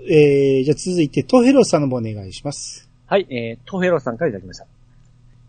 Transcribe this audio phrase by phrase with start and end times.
[0.00, 2.88] えー、じゃあ続いて、トヘロさんの方お願いします。
[3.06, 4.66] はい、えー、トヘロさんからいただきました。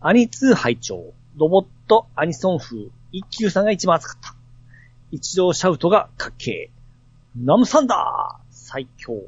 [0.00, 4.34] アニツー拝聴ロボットアニソン風、一級さんが一番熱かった。
[5.10, 7.44] 一度シャウトがかっけー。
[7.44, 9.22] ナムサンダー最強。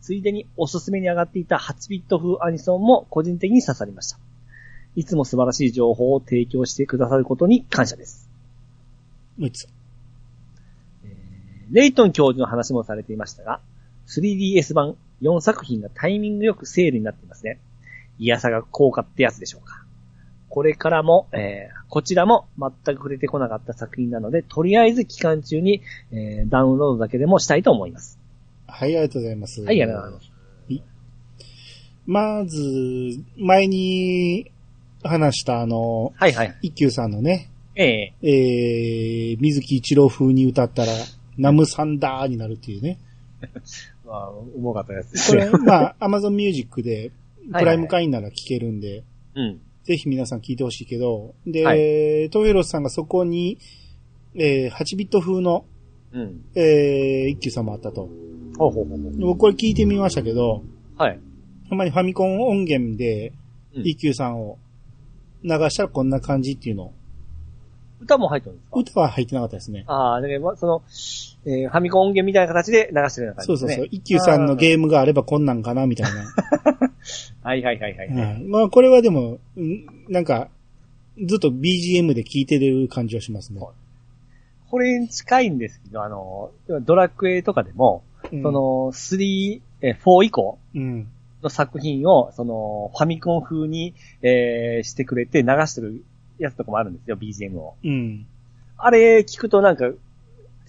[0.00, 4.18] ついでにおすすめに上がっていた8ビット風アニソンも個人的に刺さりました。
[4.96, 8.28] いつも素晴らしい情報を提供してくださることに感謝です。
[9.36, 9.68] もう一つ。
[11.70, 13.60] レイトン教授の話もされていましたが、
[14.10, 17.58] 3DS 版4作品がタイミングよくセールになっていますね。
[18.18, 19.84] いやさが効果ってやつでしょうか。
[20.48, 28.18] これからも、えー、こちらも全く触れてこなかった作品なので、とりあえず期間中に、えー、ダウンロードだけでもしたいと思います。
[28.66, 29.60] はい、ありがとうございます。
[29.62, 30.40] はい、ありがとうございます。
[32.06, 32.58] まず、
[33.36, 34.50] 前に
[35.04, 36.58] 話したあの、はいはい。
[36.62, 40.92] 一休さんのね、えええー、水木一郎風に歌ったら、
[41.38, 42.98] ナムサンダーになるっていうね。
[44.10, 45.44] まあ、重かったやつですこね。
[45.46, 47.12] れ、まあ、アマゾンミュージックで、
[47.52, 49.60] プライム会員なら聴けるんで、うん。
[49.84, 51.72] ぜひ皆さん聴いてほしいけど、で、は
[52.30, 53.58] トヘロスさんがそこに、
[54.34, 55.64] えー、8ビット風の、
[56.12, 56.44] うん。
[56.54, 58.08] えー、一休さんもあったと。
[58.58, 59.16] ほうほうほうほう。
[59.20, 60.62] 僕これ聞いてみましたけど、
[60.98, 61.18] はい。
[61.68, 64.58] ほんまにファミコン音源で、うん一休さんを
[65.44, 66.92] 流したらこんな感じっていうの。
[68.00, 68.80] 歌も入ってるんですか？
[68.80, 69.84] 歌は入ってなかったですね。
[69.86, 70.82] ああ、だからまあその、
[71.46, 73.46] えー、ファミコン音源みたいな形で流してるような感じですね。
[73.46, 73.88] そうそうそう。
[73.90, 76.24] 一休さんのゲームがあればこんなんかな、みたいな。
[77.42, 78.08] はいはいはいはい。
[78.08, 80.48] うんまあ、これはでも、うんなんか、
[81.24, 83.60] ずっと BGM で聴いてる感じはしますね。
[84.70, 86.50] これに近いんですけど、あの、
[86.82, 88.02] ドラクエとかでも、
[88.32, 88.60] うんそ、の、
[88.92, 91.08] 3、えー、4以降うん。
[91.42, 96.04] の作品を、その、ファミコン風に、えー、してくれて流してる
[96.38, 97.76] やつとかもあるんですよ、BGM を。
[97.82, 98.26] うん。
[98.76, 99.90] あれ聞くとなんか、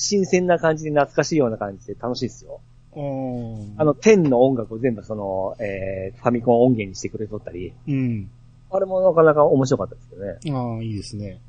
[0.02, 2.60] 新鮮な感じで懐かしいような感じで楽しいですよ。
[2.94, 8.30] うんあの、天の音楽を全部その、えー、ファミコン音源にしてくれとったり、うん。
[8.72, 10.58] あれもなかなか面白かったですよね。
[10.58, 11.40] ああ、いいですね。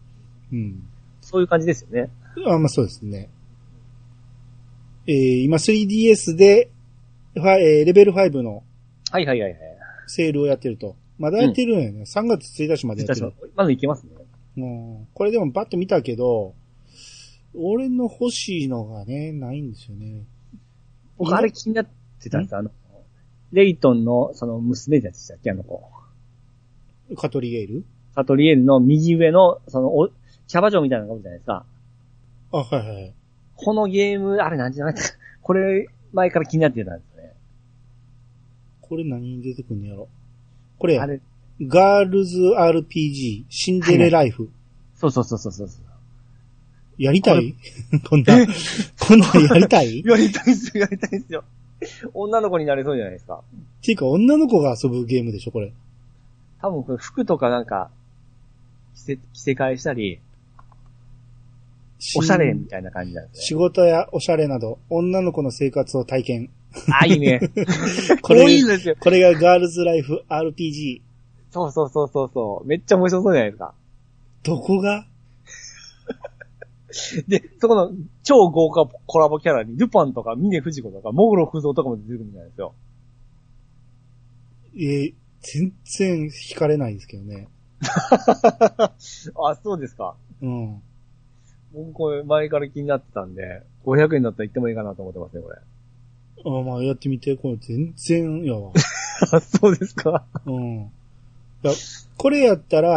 [0.52, 0.82] うん。
[1.22, 2.10] そういう感じですよね。
[2.46, 3.30] あまあそうですね。
[5.06, 6.70] えー、今 3DS で、
[7.34, 8.62] ファえーレベル5の
[9.10, 9.60] はいはいはいはい。
[10.06, 10.94] セールをやってると。
[11.18, 12.02] まだやってるんやね。
[12.02, 13.32] 3月1日までやってる。
[13.56, 14.10] まずいけますね。
[14.58, 14.64] う
[15.02, 15.08] ん。
[15.14, 16.54] これでもバッと見たけど、
[17.54, 20.24] 俺の欲しいのがね、ないんですよね。
[21.18, 21.88] 僕あれ気になっ
[22.20, 22.70] てたんですあの、
[23.52, 25.82] レイトンのその娘でしたっけあの子。
[27.16, 27.84] カトリゲール？
[28.14, 31.64] カトリエルの右上の、その、お、キャバ嬢みたいなのがおるじゃないですか。
[32.52, 33.14] あ、はいはい。
[33.56, 35.18] このゲーム、あれなんじゃないですか。
[35.40, 37.34] これ、前から気になってたんですね。
[38.80, 40.08] これ何に出てくんのやろ？
[40.78, 41.20] これあ、れ、
[41.62, 44.50] ガールズ RPG、シンデレライフ。
[44.94, 45.68] そうそうそうそうそう。
[46.98, 47.54] やりたい？
[48.08, 48.34] こ んな、
[49.00, 50.00] こんなんやりたい？
[50.00, 51.44] っやりたいっすよ、やりたいっすよ。
[52.14, 53.40] 女の子になれそうじゃないですか。
[53.82, 55.72] ていうか女の子が遊ぶゲームでしょ、これ。
[56.60, 57.90] 多分これ服とかなんか、
[58.94, 60.20] 着せ、着せ替えしたり、
[62.16, 66.42] おしゃれみたいな感じなんです仕事やおしゃれなど、女の子の生活を体験。
[66.42, 66.50] ね。
[67.00, 67.40] あ、いいね。
[68.22, 68.96] こ これいれいですよ。
[68.98, 71.00] これがガールズライフ RPG。
[71.50, 72.66] そうそうそうそうそう。
[72.66, 73.74] めっちゃ面白そうじゃないですか。
[74.42, 75.06] どこが？
[77.28, 77.92] で、そこの
[78.22, 82.74] 超豪華コラボキャラに、ルパンとか、峰不二子とか、モグロ不蔵とかも出てくるみたいですよ。
[84.74, 87.48] えー全然惹かれないですけどね。
[87.82, 88.92] あ、
[89.62, 90.14] そうですか。
[90.40, 90.82] うん。
[91.72, 95.56] 僕これ前から気になってたんで、500円だったら行ってもいいかなと思ってますね、これ。
[96.44, 97.36] あまあ、やってみて。
[97.36, 98.54] これ全然や
[99.40, 100.24] そうですか。
[100.46, 100.74] うん。
[100.74, 100.90] い
[101.62, 101.72] や、
[102.16, 102.90] これやったら、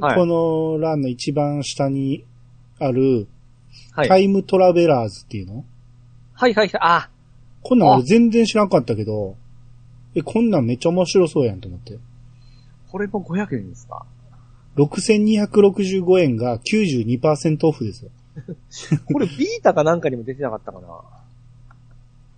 [0.00, 2.24] はいこの欄の一番下に
[2.84, 3.28] ある、
[3.92, 4.08] はい。
[4.08, 5.64] タイムトラベラーズっていうの？
[6.34, 6.80] はいはいはい。
[6.80, 7.10] あ、
[7.62, 9.36] こんなん俺全然知らんかったけど、
[10.14, 11.98] え、こんなんめっちゃ面白そうやんと思って。
[12.90, 14.04] これも500円ですか
[14.76, 18.10] ？6265円が92%オフですよ。
[19.12, 21.00] これビータかなんかにも出てなかったかな？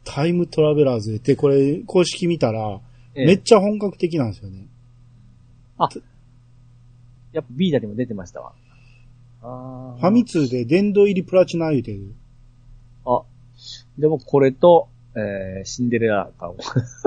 [0.04, 2.80] タイムトラベラーズって、これ公式見たら、
[3.14, 4.66] ええめっちゃ本格的なんですよね。
[7.32, 8.52] やっぱビータにも出てましたわ。
[9.44, 12.14] ファミ通で殿堂入りプラチナ言うてる。
[13.04, 13.22] あ、
[13.98, 16.56] でもこれと、えー、シンデレラ買おう。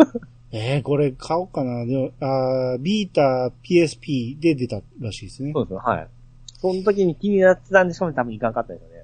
[0.54, 1.86] えー、これ買おうかな。
[1.86, 5.62] でも、あービータ PSP で出たらしいですねそ。
[5.62, 6.08] うですよ、はい。
[6.60, 8.96] その時に気になってたんでしょうね、多分いかんかったですよね。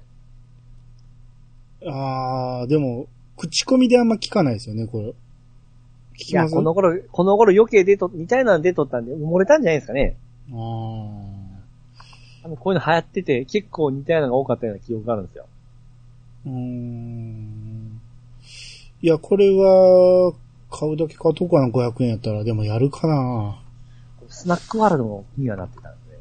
[1.92, 5.08] あー、でも、口コミであんま聞かないですよね、これ。
[5.08, 10.16] 聞いや、きますこの頃、この頃余計出と、似たようなの出とったんで、漏れたんじゃないですかね。
[10.50, 11.33] あー。
[12.44, 15.46] あの、こういうの流行ってて、結構似たようなのが多かったような記憶があるんですよ。
[16.46, 18.00] うーん。
[19.00, 20.34] いや、これは、
[20.70, 22.44] 買うだけ買うとこかな、500円やったら。
[22.44, 23.62] でもやるかな
[24.28, 26.18] スナックワールドも気にはなってたんで。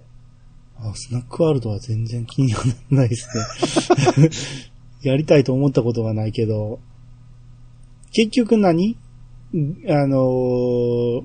[0.77, 4.29] あ、スナックワールドは全然気にはならないですね。
[5.03, 6.79] やりたいと思ったことがないけど、
[8.13, 8.97] 結局何？
[9.89, 11.23] あのー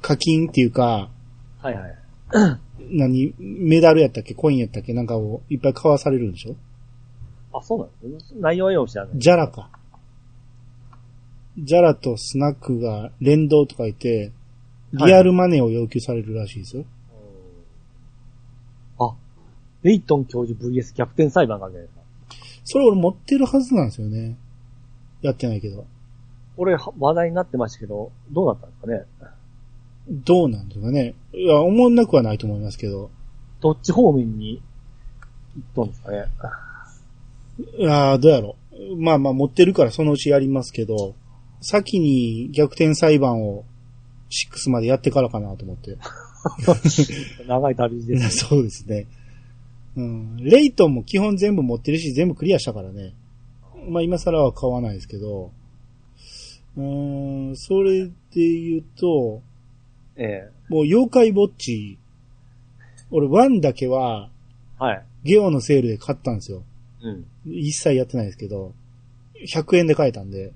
[0.00, 1.10] 課金っていうか、
[1.58, 1.96] はいはい。
[2.92, 4.34] 何メダルやったっけ？
[4.34, 4.92] コインやったっけ？
[4.92, 6.56] なんかをいっぱい買わされるんでしょ？
[7.54, 8.40] あ、そうなんですね。
[8.40, 9.18] 内容はよく知らない。
[9.18, 9.70] ジャラか。
[11.58, 14.32] ジャラとスナックが連動とか言って、
[14.92, 16.84] リアルマネーを要求されるらしいですよ。
[18.98, 19.14] あ、
[19.82, 22.02] レイトン教授 VS 逆転裁判があるじゃないですか。
[22.64, 24.36] それ俺持ってるはずなんですよね。
[25.20, 25.84] やってないけど。
[26.56, 28.86] これは話題になってましたけど、どうだったんですか
[29.26, 29.32] ね？
[30.08, 31.14] どうなんですかね。
[31.32, 33.10] いや、思んなくはないと思いますけど。
[33.60, 34.60] どっち方面に
[35.56, 36.24] 行ったんですかね
[37.78, 38.96] いやーどうやろう。
[38.96, 41.14] まあまあ持ってるからそのうちやりますけど、
[41.60, 43.64] 先に逆転裁判を
[44.30, 45.96] 6までやってからかなと思って。
[47.46, 48.30] 長い旅路ですね。
[48.48, 49.06] そうですね。
[49.96, 50.36] うん。
[50.38, 53.14] レイトンも基本全部持ってるし、全部クリアしたからね。
[53.88, 55.52] まあ今更は買わないですけど、
[56.76, 59.42] うーん、それで言うと、
[60.16, 61.98] えもう妖怪ウォッチ、
[63.10, 64.30] 俺1だけは
[64.80, 65.04] えはい。
[65.24, 66.64] ゲオのセールで買ったんですよ。
[67.02, 67.26] うん。
[67.52, 68.74] 一切やってないですけど、
[69.52, 70.52] 100円で買えたんで、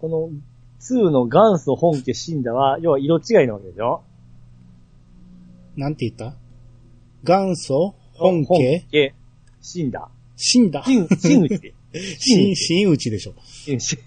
[0.00, 0.30] この
[0.80, 4.02] 2の元祖本家死んだは、要は色違いなわけでしょ？
[5.76, 6.36] なんて言った？
[7.22, 8.86] 元祖本家？
[8.90, 9.14] 家
[9.60, 10.08] 死んだ。
[10.36, 11.74] 死んだ新、新内で。
[12.18, 13.34] 新、新打ちでしょ。
[13.42, 13.98] 新、新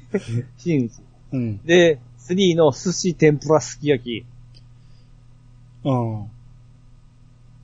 [0.57, 0.91] 新内。
[1.33, 1.57] うん。
[1.63, 4.25] で、3の寿司天ぷらすき焼き。
[5.83, 6.29] うん。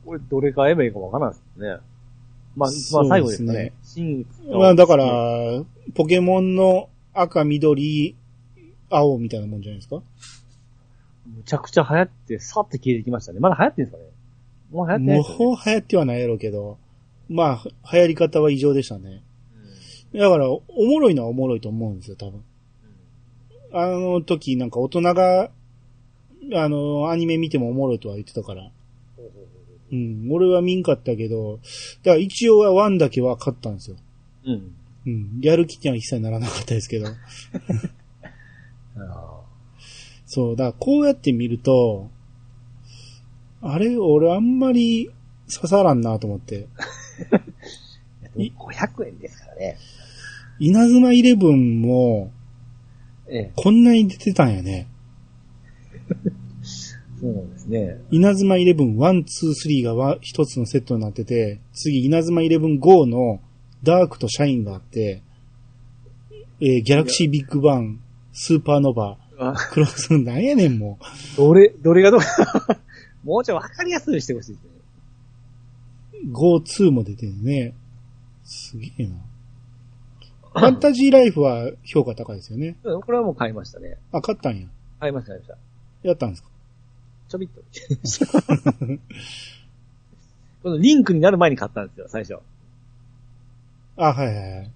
[0.06, 1.77] これどれ買えばいいかわからないですね。
[2.56, 5.06] まあ、まあ最後ですかですねまあだから、
[5.94, 8.15] ポケモンの赤、緑、
[8.89, 10.01] 青みたいなもんじゃないですか？
[11.27, 13.39] むちゃくちゃ流行って、さって消えてきましたね。
[13.39, 14.12] まだ流行ってるんですかね？
[14.71, 15.21] もう流行ってないね。
[15.21, 15.25] う
[15.65, 16.77] 流行ってはないやろうけど、
[17.29, 19.21] まあ、流行り方は異常でしたね。
[20.13, 22.44] だから、おもろいのはおもろいと思うんですよ、多分。
[23.71, 25.51] あの時なんか大人が、
[26.54, 28.71] あの、アニメ見てもおもろいとは言ってたから。
[29.92, 31.60] うん、俺は見んかったけど、
[32.04, 33.98] だから一応はワンだけは買ったんですよ。
[34.45, 34.75] うん。
[35.06, 37.07] うん、やる気には一切ならなかったですけど。
[38.98, 39.39] あ
[40.25, 42.10] そう、だからこうやって見ると、
[43.62, 45.10] あれ、俺あんまり
[45.51, 46.68] 刺さらんなと思って。
[48.38, 49.77] ーでも500円ですからね。
[50.60, 52.31] 稲妻イレブンも、
[53.29, 54.87] ええ、こんなに出てたんやね。
[57.19, 57.97] そうなんですね。
[58.11, 59.23] 稲妻イレブン1、2、
[59.81, 63.41] 3がわ一つのセットになってて、次稲妻イレブン5の
[63.83, 65.21] ダークとシャインがあって、
[66.61, 67.99] えーギャラクシービッグバン、
[68.33, 70.97] スーパーノバ、あクロス、なんやねんも
[71.37, 72.25] どれ、どれがどれ
[73.23, 74.69] もうちょいわかりやすいしてほしいですね。
[76.25, 76.31] う。
[76.31, 77.73] 5、2も出てるね。
[78.43, 79.28] すげえな。
[80.54, 82.75] ファンタジーライフは評価高いですよね。
[82.84, 83.98] うんこれはもう買いましたね。
[84.12, 84.68] あ、買ったんや。
[85.00, 85.57] 買いました、買いました。
[86.07, 86.50] やったんですか？
[87.30, 87.62] ちょびっと。
[90.63, 92.36] このリンクになる前に買ったんですよ、最初。
[93.98, 94.72] あ、はいはいはい。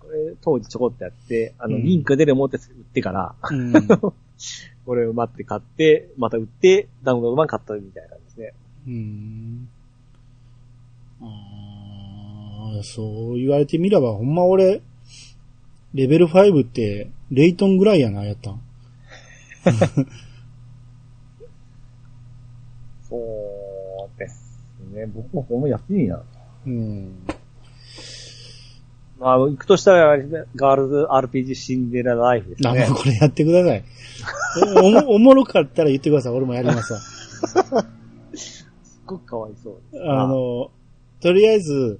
[0.00, 3.72] これ、当時ちょこっとやって、あの、うんリンクが出る思って売ってから、うん。
[4.86, 8.54] これを待って買って、また売って、ダウンロード版買ったみたいな感じですね。
[8.86, 9.68] うん。
[11.20, 11.67] あー
[12.82, 14.82] そう言われてみれば、ほんま俺、
[15.94, 18.60] レベル5って、レイトンぐらいやな、やったん。
[23.08, 24.58] そうです
[24.92, 25.06] ね。
[25.06, 26.22] 僕もほんま安いな。
[26.66, 27.26] うん。
[29.18, 30.16] まあ、行くとしたら、
[30.54, 32.98] ガールズ RPG シンデレラライフですあ、ねもう。
[32.98, 33.84] これやってください。
[34.82, 36.32] おも、おもろかったら言ってください。
[36.32, 37.00] 俺もやりますわ。
[38.34, 38.66] すっ
[39.06, 39.80] ごくかわいそう。
[40.08, 40.70] あの、
[41.20, 41.98] とりあえず、はい。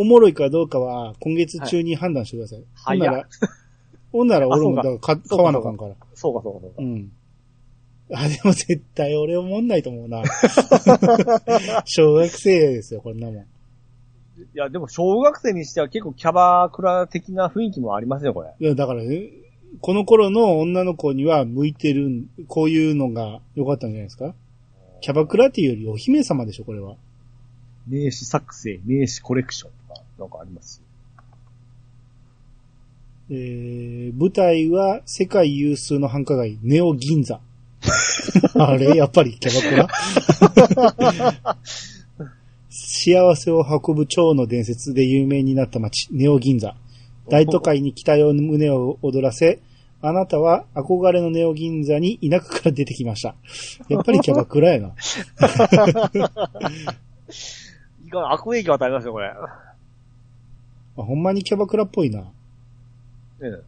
[0.00, 2.64] おもろいかどうかは、今月中に判断してください。
[2.76, 3.28] ほんなら、
[4.12, 5.94] ほんなら俺もあそうかだからか買わなあかんから。
[6.14, 6.76] そうかそうかそうか。
[6.78, 7.12] うん。
[8.12, 10.22] あ、でも絶対俺思んないと思うな。
[11.84, 13.36] 小学生ですよ、こんなもん。
[13.36, 13.44] い
[14.54, 18.50] や、でも小学生にしては結構キャバクラ的な雰囲気もありますよ、これ。
[18.58, 19.30] いや、だからね、
[19.80, 24.34] この頃の女の子には向いてる、こういうのが良かったんじゃないですか？
[25.00, 26.96] キャバクラっていうよりお姫様でしょ、これは。
[27.86, 29.70] 名刺作成、名刺コレクション
[30.18, 30.82] なんかあります？
[33.30, 37.40] えー、舞台は世界有数の繁華街、ネオ銀座。
[38.58, 39.86] あれやっぱりキャバ
[40.66, 40.74] ク
[41.36, 41.56] ラ？
[42.70, 46.74] 幸せを運ぶ蝶の伝説で有名になった街、ネオ銀座。
[47.28, 49.60] 大都会に期待を胸を躍らせ、
[50.00, 53.34] あなたは憧れのネオ銀座に田舎から出てきました。
[53.88, 54.94] やっぱりキャバクラやな。
[58.06, 59.30] いかん、悪影響与えますよ、これ。
[61.02, 62.24] あほんまにキャバクラっぽいな。
[63.40, 63.62] うん。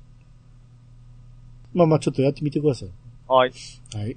[1.73, 2.91] まあまあちょっとやってみてください。
[3.29, 3.53] はい。
[3.95, 4.17] はい。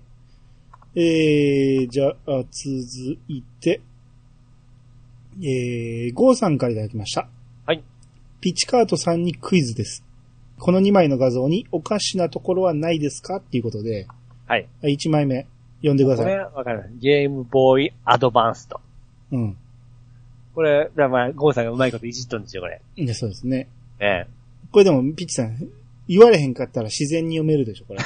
[0.96, 3.82] えー、じゃあ、続いて、
[5.42, 7.28] えー、ゴーさんからいただきました。
[7.66, 7.84] はい。
[8.42, 10.04] ピッチカートさんにクイズです。
[10.60, 13.38] この2枚の画像におかしなところはないですか？
[13.38, 14.08] っていうことで、
[14.48, 14.68] はい。
[14.84, 16.26] 1枚目、読んでください。
[16.26, 16.92] これ、わかる。
[17.00, 18.80] ゲームボーイアドバンスト。
[19.32, 19.58] うん。
[20.54, 22.82] これ、だまあ、ゴーさんがうまいこといじっとるんですよ、これ。
[22.96, 23.68] でそうですね。
[24.00, 24.26] え
[24.72, 25.58] これでも、ピッチさん、
[26.08, 28.00] 言われへんかったら自然に読めるでしょ、これ。
[28.02, 28.04] え。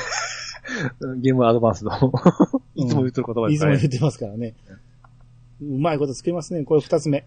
[1.22, 1.90] ゲームアドバンスト。
[2.76, 3.78] いつも言ってる言葉ですからね。
[3.78, 4.54] いつも言ってますからね。
[5.62, 6.64] うまいこと作りますね。
[6.64, 7.26] これ2つ目。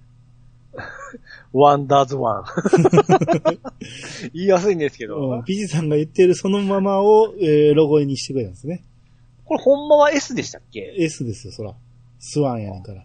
[1.53, 2.45] ワンダーズワン。
[4.33, 5.43] 言いやすいんですけうんど。
[5.45, 8.85] ピチさんが言ってるそのままを、えーロゴにしてくれたんですね。
[9.45, 11.75] これほんまは S でしたっけ？S ですよ、そら。
[12.21, 13.05] スワンやねんから。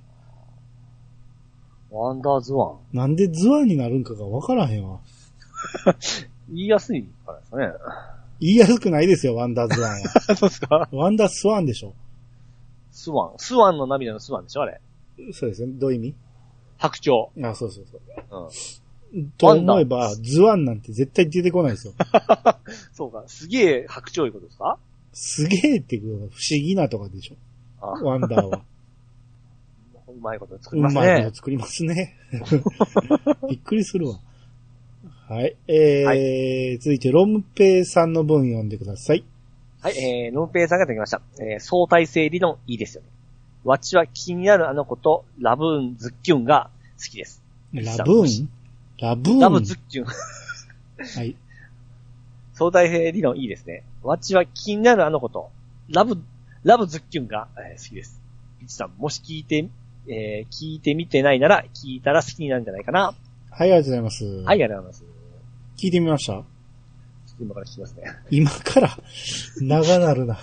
[1.96, 2.78] ワンダーズワン。
[2.94, 5.00] なんでズワンになるんかがわからへんわ。
[6.50, 7.68] 言いやすいからですかね。
[8.40, 9.98] 言いやすくないですよ、ワンダーズワンは。
[10.36, 10.90] そうですか？
[10.92, 11.94] ワンダースワンでしょ。
[12.92, 13.32] スワン。
[13.38, 14.80] スワンの涙のスワンでしょあれ。
[15.32, 15.72] そうですね。
[15.74, 16.16] どういう意味？
[16.78, 17.46] 白鳥。
[17.48, 18.02] あ、そうそうそう。
[19.14, 19.30] うん。
[19.38, 21.94] と思えば、ズワンなんて絶対出てこないですよ。
[22.94, 23.24] そうか。
[23.28, 24.78] すげえ白鳥いうことですか？
[25.14, 27.36] すげえっていうのが不思議なとかでしょ。
[27.80, 28.62] あワンダーは。
[30.25, 31.36] うまいこと作うりますねまいこと。
[31.36, 32.15] 作りますね。
[33.50, 34.20] びっくりするわ。
[35.27, 35.55] はい。
[35.67, 39.24] えー続いて、ロンペイさんの文読んでください。
[39.82, 41.22] はい、えー、ノンペイさんがいただきました。
[41.39, 43.10] えー、相対性理論いいですよね。
[43.63, 47.41] わちは気になるあの子とラブーンズッキュンが好きです。
[47.74, 48.50] ラブーン？
[49.00, 49.39] ラブーン？
[49.39, 50.05] ラブズッキュン。
[51.17, 51.36] はい。
[52.53, 53.84] 相対性理論いいですね。
[54.01, 55.50] わちは気になるあの子と、
[55.89, 56.22] ラブ、
[56.63, 58.22] ラブズッキュンが、えー好きです。
[58.60, 59.67] ピチさん、もし聞いて、
[60.08, 63.14] えー聞いてみてないなら、聞いたら好きになるんじゃないかな。
[63.50, 64.26] はい、ありがとうございます。
[64.26, 65.06] はい、ありがとうございます。
[65.78, 66.44] 聞いてみましたちょっ
[67.38, 68.04] と今から聞きますね。
[68.32, 68.98] 今から、
[69.62, 70.38] 長なるな。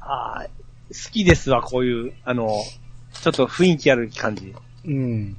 [0.00, 0.46] ああ、
[0.88, 2.48] 好きですわ、こういう、あの、
[3.22, 4.54] ちょっと雰囲気ある感じ。
[4.84, 5.36] うん。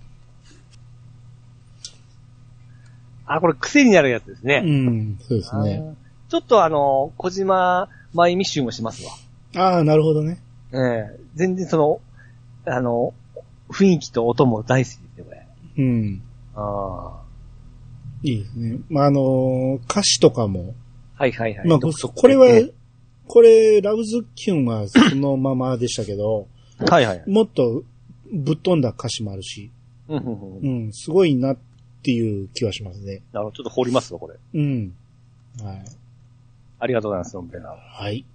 [3.26, 4.60] あ、これ癖になるやつですうね。
[4.62, 5.84] ん、そうですね。
[5.84, 5.96] あー
[6.28, 9.12] ちょっとあの、小島真由美集もしますわ。
[9.56, 10.40] ああ、なるほどね。
[10.74, 12.02] ええ全然その、
[12.66, 13.14] あの、
[13.70, 15.48] 雰囲気と音も大好きですね、これ。
[15.78, 16.22] うん。
[16.56, 17.22] あ
[18.24, 18.80] いいですね。
[18.90, 20.74] まあ、あのー歌詞とかも、
[21.18, 21.24] あ。
[21.24, 21.68] はいはいはい。
[21.68, 22.74] まあ、これはええ、
[23.28, 26.48] これ、ラブズッキュンはそのままでしたけど、
[26.90, 27.24] はいはい。
[27.28, 27.84] もっと
[28.34, 29.72] ぶっ飛んだ歌詞もあるし、
[30.10, 30.18] う
[30.70, 31.58] ん、すごいなっ
[32.06, 33.24] ていう気はしますね。
[33.34, 34.36] なるほど、ちょっと掘りますわ、これ。
[34.54, 34.94] うん。
[35.64, 35.86] はい。
[36.80, 37.64] ありがとうございます、本当に。
[37.66, 38.26] はい。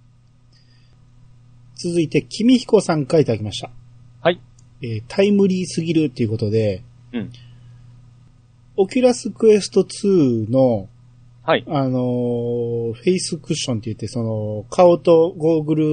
[1.75, 3.71] 続いて、君彦さんからいただきました。
[4.21, 4.41] はい。
[4.81, 7.31] えータイムリーすぎるっていうことで、うん。
[8.75, 10.89] オキュラスクエスト2の、
[11.43, 11.63] はい。
[11.67, 15.85] あのーフェイスクッションって言って、その、顔とゴーグル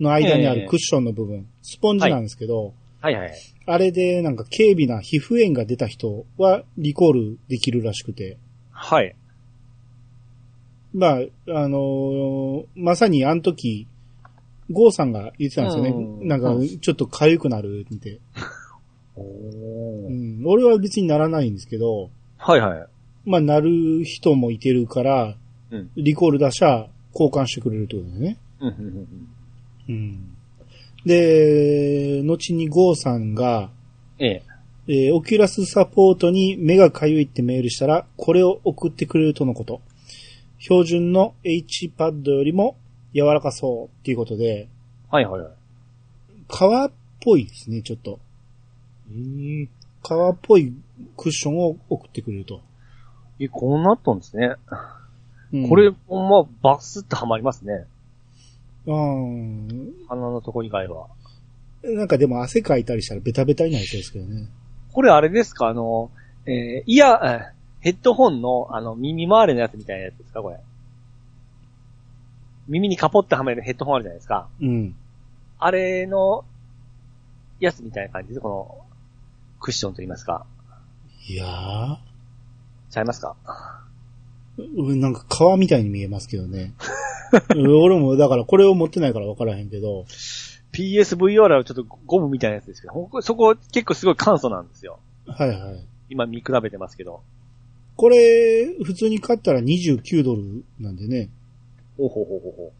[0.00, 3.32] の間にあええるクッションの部分、スポンジなんですけど、はいはい。
[3.66, 8.36] あれでなんか軽微な皮膚炎が出た人はリコールできるらしくて、
[8.70, 9.14] はい。
[10.92, 11.18] まあ、
[11.48, 13.86] あのーまさにあの時、
[14.70, 15.90] ゴーさんが言ってたんですよね。
[15.90, 18.20] うんなんかう、ちょっと痒くなるって。
[19.16, 22.86] おうーん、俺は別にならないんですけど、はいはい。
[23.24, 25.36] まあ、なる人もいてるから、
[25.70, 25.90] うん。
[25.96, 28.38] リコール出しゃ交換してくれるってことですね。
[29.88, 30.33] うん。
[31.04, 33.70] で、後にゴーさんが、
[34.18, 34.42] ええ。
[34.86, 39.80] えーオキュラスサポートに目がかゆいってメールしたら、これを送ってくれるとのこと。
[40.58, 42.76] 標準の H パッドよりも
[43.14, 44.68] 柔らかそうっていうことで、
[45.10, 45.52] はいはいはい。
[46.48, 48.18] 革っぽいですね、ちょっと。
[49.10, 49.68] えー、
[50.02, 50.72] 革っぽい
[51.16, 52.60] クッションを送ってくれると。
[53.40, 54.54] え、こうなったんですね。
[55.52, 57.86] うんこれ、ま、バスってはまりますね。
[58.86, 59.92] うん。
[60.08, 61.08] 鼻のとこ以外は。
[61.82, 64.48] なんかでも汗かいたりしたらベタベタになりそうですけどね。
[64.92, 65.68] これあれですか？
[65.68, 66.10] あの、
[66.46, 70.40] えー、いや、えーヘッドホンの、あの、耳周りのやつみたいなやつですか？
[70.40, 70.56] これ。
[72.66, 74.48] 耳にカポってはめるヘッドホンあるじゃないですか。
[74.58, 74.96] うん。
[75.58, 76.46] あれの、
[77.60, 78.86] やつみたいな感じで、この、
[79.60, 80.46] クッションと言いますか。
[81.28, 81.96] いやー。
[82.88, 83.36] ちゃいますか？
[84.56, 86.72] うんなんか革みたいに見えますけどね。
[87.54, 90.04] う ん俺もだからこれを持ってないから分からへんけど、
[90.72, 94.98] PSVR はちょっとゴムみたいなやつですけど、そこ結構すごい簡素なんですよ。
[95.26, 95.84] はいはい。
[96.10, 97.22] 今見比べてますけど。
[97.96, 101.30] これ、普通に買ったら29ドルなんでね。
[101.96, 102.72] ほうほうほうほうほ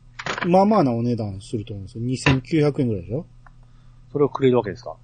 [0.44, 0.48] う。
[0.48, 2.32] まあまあなお値段すると思うんですよ。
[2.32, 3.26] 2900円ぐらいでしょ
[4.12, 4.96] それをくれるわけですか？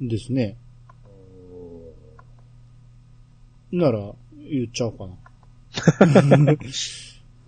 [0.00, 0.56] ですね。
[3.70, 4.14] なら、
[4.50, 5.12] 言っちゃおうかな。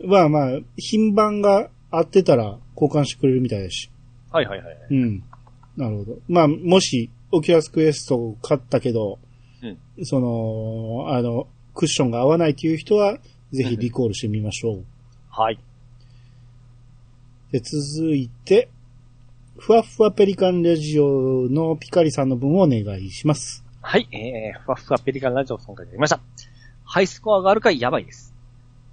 [0.05, 3.91] まあまあ、品番が合ってたら交換してくれるみたいだし。
[4.31, 4.77] はいはいはい。
[4.91, 5.23] うん。
[5.77, 6.19] なるほど。
[6.29, 9.19] まあ、もし、オキュラスクエストを買ったけど、
[10.05, 13.19] その、あの、クッションが合わないという人は、
[13.53, 14.85] ぜひリコールしてみましょう。
[15.29, 15.59] はい。
[17.53, 18.69] で、続いて、
[19.59, 23.65] ふわふわペリカンラジオのピカリさんの分をお願いします。
[23.83, 26.21] はい、えー、ふわふわペリカンラジオ今回やりました。
[26.85, 28.30] ハイスコアがあるかやばいです。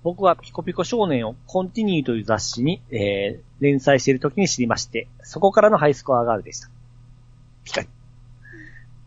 [0.07, 6.69] 僕はピコピコ少年をコンティニューという雑誌に、えー、連載している時に知りまして、そこからのハイスコアガールでした。
[7.65, 7.89] ピカリ。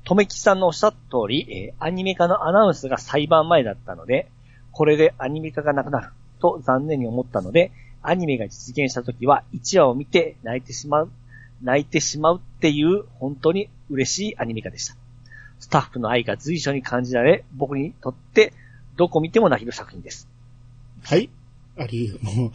[0.04, 4.28] とめきさんのおっしゃった通り、えー、アニメ化のアナウンスが裁判前だったので、
[4.73, 11.11] これでアニメ化がなくなると残念に思ったので、アニメが実現した時は1話を見て泣いてしまう、
[11.62, 14.97] 泣いてしまうっていう本当に嬉しいアニメ化でした。
[15.61, 18.52] スタッフの愛が随所に感じられ、僕にとって
[18.99, 20.29] どこ見ても泣ける作品です。
[21.02, 21.30] はい。
[21.76, 22.52] あり、も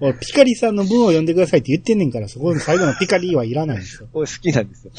[0.00, 4.08] う、ピカリさんの文を読んでくださいって言ってんねんから、そこの最後のピカリはいらないんですよ。
[4.12, 4.92] これ好きなんですよ。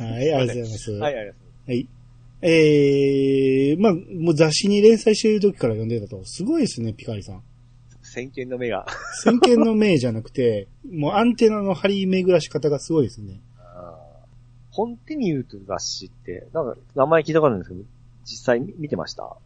[0.00, 0.90] はい、ありがとうございます。
[0.92, 1.38] はい、ありがと
[1.68, 1.88] うはい。
[2.42, 6.22] えー、まあ、もう雑誌に連載してる時から読んでたと。
[6.24, 7.42] すごいですね、ピカリさん。
[8.02, 8.86] 先見の目が。
[9.22, 13.40] 先見の明じゃなくて、もうアンテナの張り巡らし方がすごいですね。
[14.72, 17.82] コンティニューという雑誌って、なんか名前聞いたことあるんですけど、
[18.24, 19.36] 実際見てました？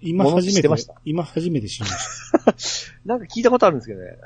[0.00, 1.96] 今物初めてて今初めて知りま
[2.58, 2.94] した。
[3.06, 4.16] なんか聞いたことあるんですけどね。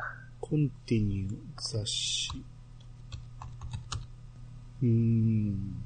[0.41, 2.31] コンティニュー雑誌。
[4.83, 5.76] うーん。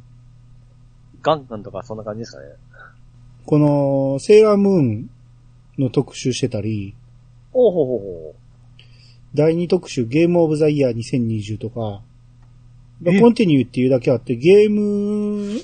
[1.22, 2.46] ガンガンとかそんな感じですかね。
[3.46, 5.10] この、セーラームーン
[5.78, 6.94] の特集してたり、
[7.52, 8.34] おうほうほうほ
[9.34, 12.02] 第2特集ゲームオブザイヤー2020とか、
[13.04, 15.60] コンティニューっていうだけあってゲーム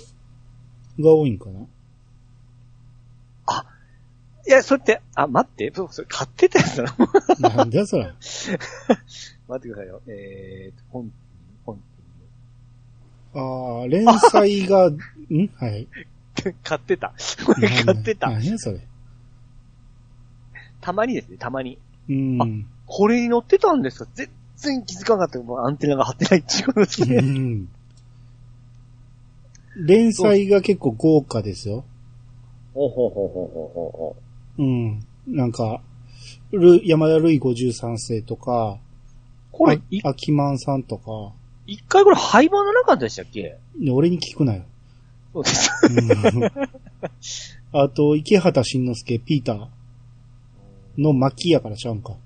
[0.98, 1.66] が多いんかなう。
[4.50, 6.84] いや、それって、あ、待って、そう、それ買ってたやつだ
[7.38, 7.48] な。
[7.56, 8.06] なんだよそら。
[8.18, 10.02] 待ってくださいよ。
[10.08, 11.82] えーと、コンティニュー、コンテ
[13.32, 14.88] ああ、連載が、
[15.30, 15.46] ん？
[15.56, 15.86] はい。
[16.64, 17.14] 買ってた。
[17.46, 18.30] これ買ってた。
[18.30, 18.80] 何やそれ？
[20.80, 21.78] たまにですね、たまに。
[22.08, 22.66] うん。
[22.86, 24.10] これに乗ってたんですか？
[24.14, 25.38] 全然気づかなかった。
[25.46, 27.20] もうアンテナが張ってないっていうことですうね。
[27.20, 27.68] ん
[29.76, 31.84] 連載が結構豪華ですよ。
[32.74, 34.16] ほうほうほうほうほうほうほ
[34.60, 34.62] う。
[34.62, 35.06] うん。
[35.26, 35.82] なんか、
[36.52, 38.78] ル山田るい53世とか、
[39.52, 41.32] これ、いあ秋満さんとか、
[41.66, 43.56] 一回これ廃盤の中でしたっけ？
[43.78, 44.64] ね俺に聞くなよ。
[45.32, 45.70] そうです。
[45.88, 46.50] うん
[47.72, 49.68] あと、池畑慎之介、ピーター
[50.98, 52.16] の巻やからちゃうんか。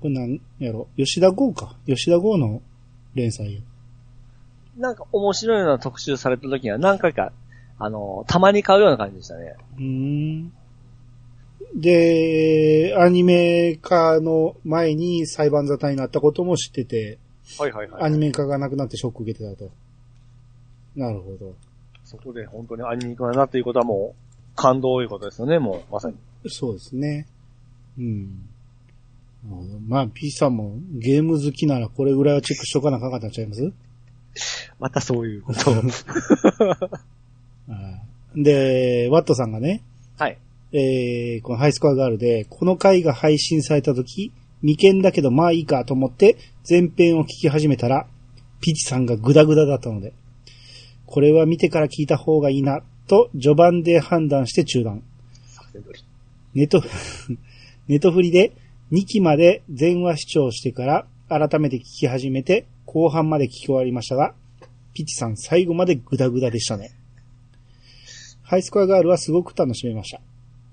[0.00, 0.88] これなんやろ？
[0.96, 1.76] 吉田剛か。
[1.86, 2.62] 吉田剛の
[3.14, 3.60] 連載よ。
[4.76, 7.32] なんか面白いような特集された時には何回か、
[7.78, 9.54] あの、たまに買うような感じでしたね。
[9.78, 9.84] うー
[10.42, 10.52] ん。
[11.74, 17.18] で、アニメ化の前に裁判沙汰になったことも知ってて、
[17.58, 19.70] はいはいはアニメ化がなくなってショック受けてたと。
[20.94, 21.54] なるほど。
[22.04, 26.16] そこで本当にアニメ化だなっていうことはもう、感動いうことですよね、もう、まさに。
[26.48, 27.26] そうですね。
[27.98, 28.48] うん。
[29.86, 33.72] まあ、P さんもゲーム好きならこれぐらいはチェックしとかなあかんかったんちゃいます？
[34.78, 35.70] またそういうこと
[38.34, 39.82] で、ワットさんがね、
[40.18, 40.38] はい。
[40.72, 46.36] えー、このハイスコアガールで、この回が配信された時、未見だけどまあいいかと思って
[46.68, 48.06] 前編を聞き始めたら、
[48.60, 50.12] ピチさんがグダグダだったので、
[51.06, 55.02] これは見てから聞いた方がいいな、と序盤で判断して中断。
[56.54, 56.82] ネト、
[57.86, 58.52] ネトフリで
[58.92, 64.34] 2期まで全話視聴してから改めて聞き始めて後半まで聞き終わりましたが、
[64.94, 66.90] ピチさん最後までグダグダでしたね。
[68.42, 70.20] ハイスコアガールはすごく楽しめました。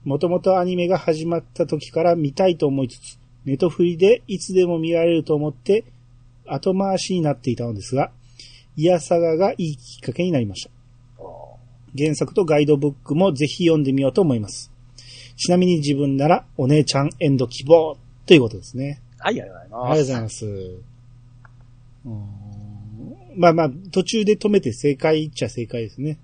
[0.04, 5.86] もともとアニメが始まった時から見たいと思いつつ、ネトフリでいつでも見られると思って
[6.48, 8.12] 後回しになっていたのですが、
[8.76, 10.72] イヤサガがいいきっかけになりました。
[11.98, 14.72] 原作とガイドブックもぜひ読んでみようと思います。
[15.36, 19.02] ちなみに自分ならお姉ちゃんエンド希望ということですね。
[19.20, 20.46] はい、ありがとうごありがとうございまざいます。
[20.46, 22.54] うーん
[23.36, 26.20] まあまあ、途中で止めて正解っちゃ正解ですね。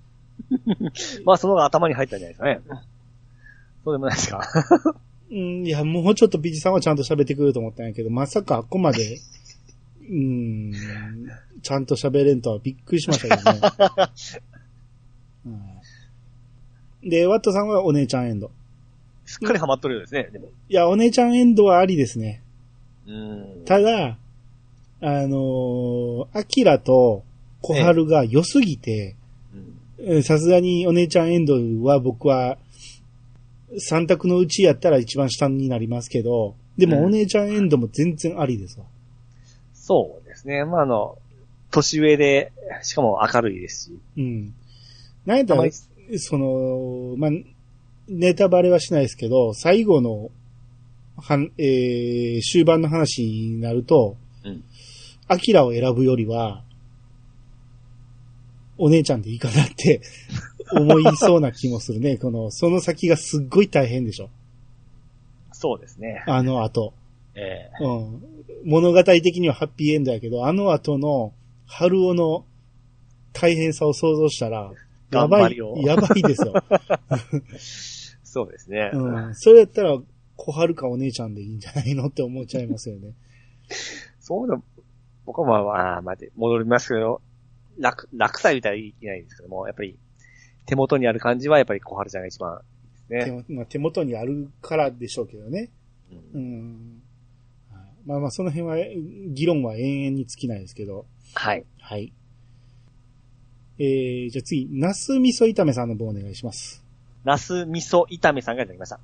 [0.94, 1.22] す。
[1.26, 2.82] まあ、その方が頭に入ったんじゃないですかね。
[3.84, 4.40] そうでもないですか？
[5.30, 9.20] うん、いや、もうちょっとピチさんはちゃんと喋ってくると思ったんやけど、まさかあっこまで
[10.12, 10.72] ん。
[11.62, 13.60] ちゃんと喋れんとはびっくりしましたけどね。
[15.46, 15.60] うん
[17.08, 18.50] で、ワットさんはお姉ちゃんエンド。
[19.24, 20.48] すっかりハマっとるようですね、でも。
[20.68, 22.42] いや、お姉ちゃんエンドはありですね。
[23.06, 23.64] うん。
[23.64, 24.18] ただ、
[25.00, 27.22] あのーアキラと
[27.62, 29.14] 小春が良すぎて、
[30.22, 32.58] さすがにお姉ちゃんエンドは僕は、
[33.78, 38.86] 三択のうちやったら一番下になりますけど、でもうんお姉ちゃんエンドも全然ありですわ。
[39.74, 40.64] そうですね。
[40.64, 41.18] まあ、あの、
[41.70, 42.52] 年上で、
[42.82, 43.98] しかも明るいですし。
[44.16, 44.54] うん。
[45.26, 45.64] なんやったら
[46.16, 47.30] その、まあ、
[48.08, 50.30] ネタバレはしないですけど、最後の、
[51.16, 54.64] はん、えー、終盤の話になると、うん
[55.32, 56.64] アキラを選ぶよりは、
[58.76, 60.00] お姉ちゃんでいいかなって
[60.72, 62.16] 思いそうな気もするね。
[62.16, 64.30] この、その先がすっごい大変でしょ。
[65.52, 66.24] そうですね。
[66.26, 66.94] あの後。
[67.34, 68.22] ええうん。
[68.64, 71.32] 物語的にはハッピーエンドやけど、あの後の、
[71.66, 72.44] 春尾の
[73.32, 74.72] 大変さを想像したら、
[75.10, 76.54] やばいやばいですよ。
[78.22, 78.90] そうですね。
[78.92, 79.34] うん。
[79.34, 79.98] それやったら、
[80.36, 83.12] 小春かお姉ちゃんでいいんじゃないのって思っちゃいますよね。
[84.20, 84.60] そうだ、
[85.26, 87.20] 僕はまあまあ、待って、戻りますけど、
[87.78, 89.98] 楽、楽さ言うたらいけないんですけども、やっぱり、
[90.66, 92.60] 手元にある感じはやっぱり小春ちゃんが一番
[93.10, 93.42] いいですね。
[93.44, 95.70] 手もまあ、手元にあるからでしょうけどね。
[96.34, 97.02] ううんん。
[97.70, 98.76] はいまあまあ、その辺は、
[99.28, 101.06] 議論は延々に尽きないですけど。
[101.34, 101.64] はい。
[101.80, 102.12] はい。
[103.78, 106.84] えー、じゃあ次、ナス味噌炒めさんの方お願いします。
[107.24, 109.00] ナス味噌炒めさんがいただきました。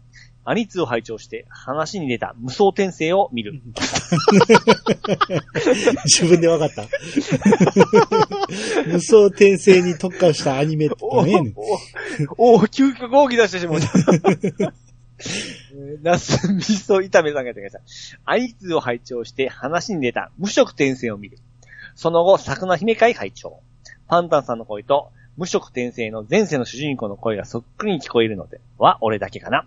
[0.48, 3.60] アニツを拝聴して話に出た無双転生を見る。
[6.04, 6.82] 自分で分かった？
[8.86, 11.54] 無双転生に特化したアニメって何やねん。
[12.38, 13.86] おお、急遽合議出してしまった。
[13.98, 14.72] えー
[16.02, 18.18] ナス味噌炒めさんがいただきました。
[18.24, 21.38] アニツを拝聴して話に出た無色転生を見る。
[21.94, 23.60] その後、桜姫会拝聴。
[24.08, 29.66] パンタンさんの声と無色転生の前世の主人公の声がそっくりに聞こえるのでは俺だけかな。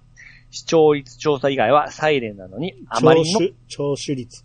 [0.52, 4.44] 視聴率調査以外はサイレンなのに、あまりにも聴取、率。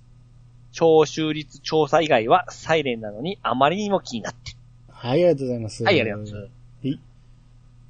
[0.73, 4.57] 聴取率調査以外はサイレンなのにあまりにも気になってる。
[4.89, 5.85] はい、ありがとうございます。
[5.85, 6.65] はい、ありがとうございます。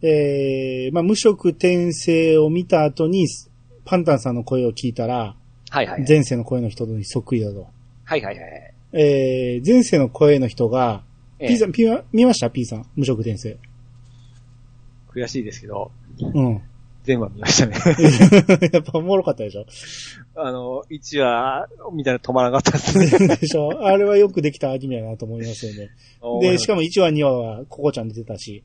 [0.07, 3.27] えー、まあ、無色転生を見た後に、
[3.87, 5.35] パンタンさんの声を聞いたら、
[5.70, 6.05] はいはい。
[6.07, 7.66] 前世の声の人にそっくりだと。
[8.05, 8.74] はいはいはい。
[8.92, 11.03] えー、前世の声の人が、
[11.38, 12.87] ええ P さん、P は見ました ?P さん。
[12.96, 13.57] 無色転生。
[15.11, 16.62] 悔しいですけど、うん。
[17.05, 17.77] 全部は見ましたね。
[18.73, 19.67] やっぱおもろかったでしょ？
[20.37, 23.37] あの、1話、見たら止まらなかったですね。
[23.37, 23.87] でしょ？
[23.87, 25.90] あれはよくできたアニメだなと思いますよね。
[26.40, 28.64] で、しかも1話2話はココちゃん出てたし。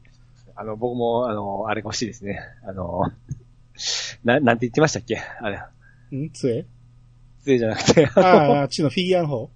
[0.55, 2.39] あの、僕も、あの、あれが欲しいですね。
[2.65, 3.01] あの、
[4.23, 5.17] な、なんて言ってましたっけ？
[5.17, 5.57] あれ、
[6.17, 6.29] ん？
[6.31, 6.65] 杖？
[7.43, 9.49] 杖じゃなくて、ああ、あっちのフィギュアの方？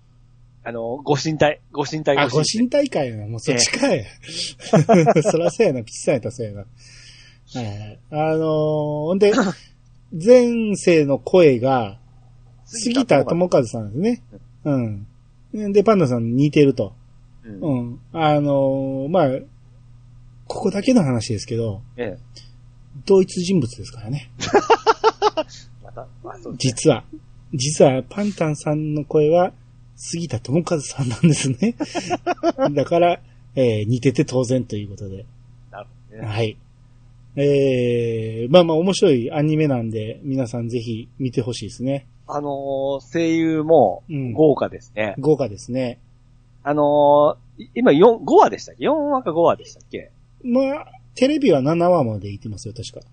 [0.66, 2.42] あの、ご神体、ご神体があ、ご。
[2.44, 3.28] 神体かやな。
[3.28, 4.06] もうそっちかい。
[5.24, 5.84] そらそうやな。
[5.84, 6.66] ピッサやったらそうやな。
[7.54, 8.00] はいはい。
[8.12, 9.32] あのー、ほんで、
[10.14, 12.00] 前世の声が、
[12.66, 14.22] 杉田智和さんですね。
[14.64, 14.78] う
[15.68, 15.72] ん。
[15.74, 16.94] で、パンダさんに似てると。
[17.46, 18.00] うんうん。
[18.14, 19.30] あのー、まあ、
[20.48, 22.18] ここだけの話ですけど、ええ。
[23.06, 24.32] 同一人物ですからね。
[25.84, 27.04] また、まあ、ね実は。
[27.54, 29.54] 実は、パンタンさんの声は、
[29.96, 31.76] 杉田智和さんなんですね。
[32.74, 33.20] だから、
[33.56, 35.26] えー似てて当然ということで。
[35.72, 36.28] なるほどね。
[36.28, 36.58] はい。
[37.36, 42.06] えー、まあまあ面白いアニメなんで、皆さんぜひ見てほしいですね。
[42.28, 45.16] あのー声優もうん豪華ですね。
[45.20, 46.00] 豪華ですね。
[46.64, 50.12] あのーい今4、5話でしたっけ ?4 話か5話でしたっけ？
[50.44, 53.06] まあ、テレビは7話まで行ってますよ、確か。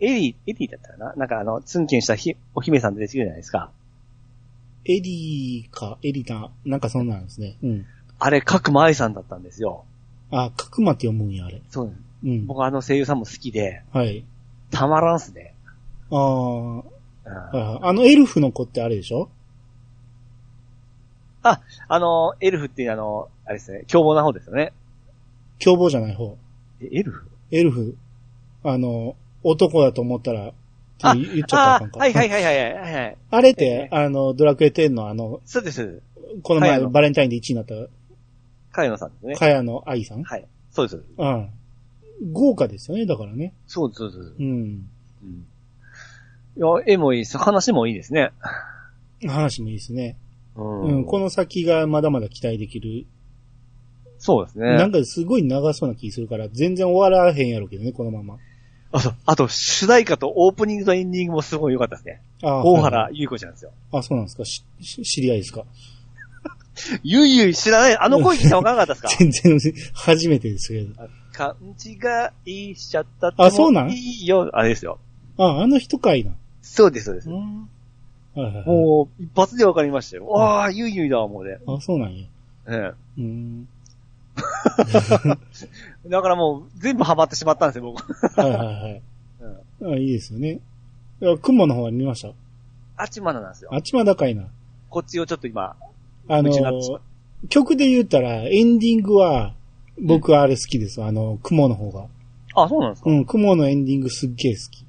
[0.00, 1.14] エリー、エリーだったかな？
[1.16, 3.70] なんかあの、ツンケンしたひお姫さん出てきてるじゃないですか。
[4.84, 7.56] エリーか、エリタ、なんかそんなんですね。
[7.62, 7.86] うん。
[8.18, 9.84] あれ、角間愛さんだったんですよ。
[10.30, 11.62] あ、角間って読むんや、あれ。
[11.70, 11.92] そう。
[12.24, 12.46] うん。
[12.46, 14.24] 僕あの声優さんも好きで、はい。
[14.70, 15.54] たまらんっすね。
[16.10, 16.82] あ
[17.26, 19.30] あ、あのエルフの子ってあれでしょ？
[21.42, 24.72] あ、あの、エルフっていうあの、あれですね、凶暴な方ですよね。
[25.58, 26.36] 凶暴じゃない方。
[26.80, 27.28] え、エルフ？
[27.50, 27.96] エルフ。
[28.62, 30.52] あの、男だと思ったら、
[31.02, 31.98] あ、って言っちゃったらあかんか。
[31.98, 33.16] あはいはいはいはいはいはい。
[33.30, 36.00] あれって、あの、ドラクエ10のあの、そうです。
[36.42, 37.74] この前バレンタインで1位になった、
[38.72, 39.36] カヤノさんですね。
[39.36, 40.24] かやの愛さん？
[40.24, 40.46] はい。
[40.70, 41.50] そうですうん。
[42.32, 43.54] 豪華ですよね、だからね。
[43.66, 43.98] そうです。
[43.98, 44.34] そうです。
[44.38, 44.46] うん。
[44.46, 45.46] うん。
[46.56, 47.38] いや、絵もいいです。
[47.38, 48.30] 話もいいですね。
[49.26, 50.16] 話もいいですね。
[50.56, 51.04] ううん。
[51.04, 53.06] この先がまだまだ期待できる。
[54.18, 54.76] そうですね。
[54.76, 58.38] なんかすごい長そうな気するから、全然終わらへんやろうけどね、このまま。
[58.92, 59.14] あ、そう。
[59.26, 62.22] あと、主題歌とオープニングとエンディングもすごい良かったですね。
[62.42, 63.72] あ大原優子ちゃんですよ。
[63.92, 64.44] あ、そうなんですか？
[64.44, 65.64] しし知り合いですか？
[67.02, 69.42] ゆいゆい知らない、あの声聞いたらわからなかったですか？
[69.48, 70.94] 全然、初めてですけど。
[71.34, 71.56] 勘
[72.46, 73.90] 違いしちゃったってあそうなん？
[73.90, 74.48] いいよ。
[74.52, 74.98] あれですよ。
[75.36, 76.32] あ、あの人かいな。
[76.62, 77.30] そうです、そうです。
[77.30, 77.68] うん。
[78.34, 78.66] はいはいはい。
[78.66, 80.36] もう、一発でわかりましたよ。
[80.38, 81.58] ああ、ゆいゆいだ、もうね。
[81.66, 82.24] あ、そうなんや。
[82.68, 83.68] えうん。
[84.36, 86.08] え。
[86.08, 88.12] だからもう、全部ハマってしまったんですよ、僕。
[88.40, 89.02] はいはいはい。
[89.80, 90.60] うんあいいですよね。
[91.20, 92.32] いや雲の方は見ました？
[92.96, 93.70] あっちまだなんですよ。
[93.72, 94.44] あっちまだかいな。
[94.88, 95.76] こっちをちょっと今、
[96.28, 96.50] あの
[97.48, 99.54] 曲で言ったら、エンディングは、
[100.00, 101.02] 僕はあれ好きです。
[101.02, 102.06] あの、雲の方が。
[102.54, 104.86] あ、そうなんですか、うん、雲のエンディングすっげえ好き。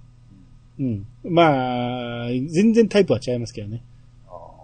[0.79, 1.05] うん。
[1.23, 3.81] まあ、全然タイプは違いますけどね。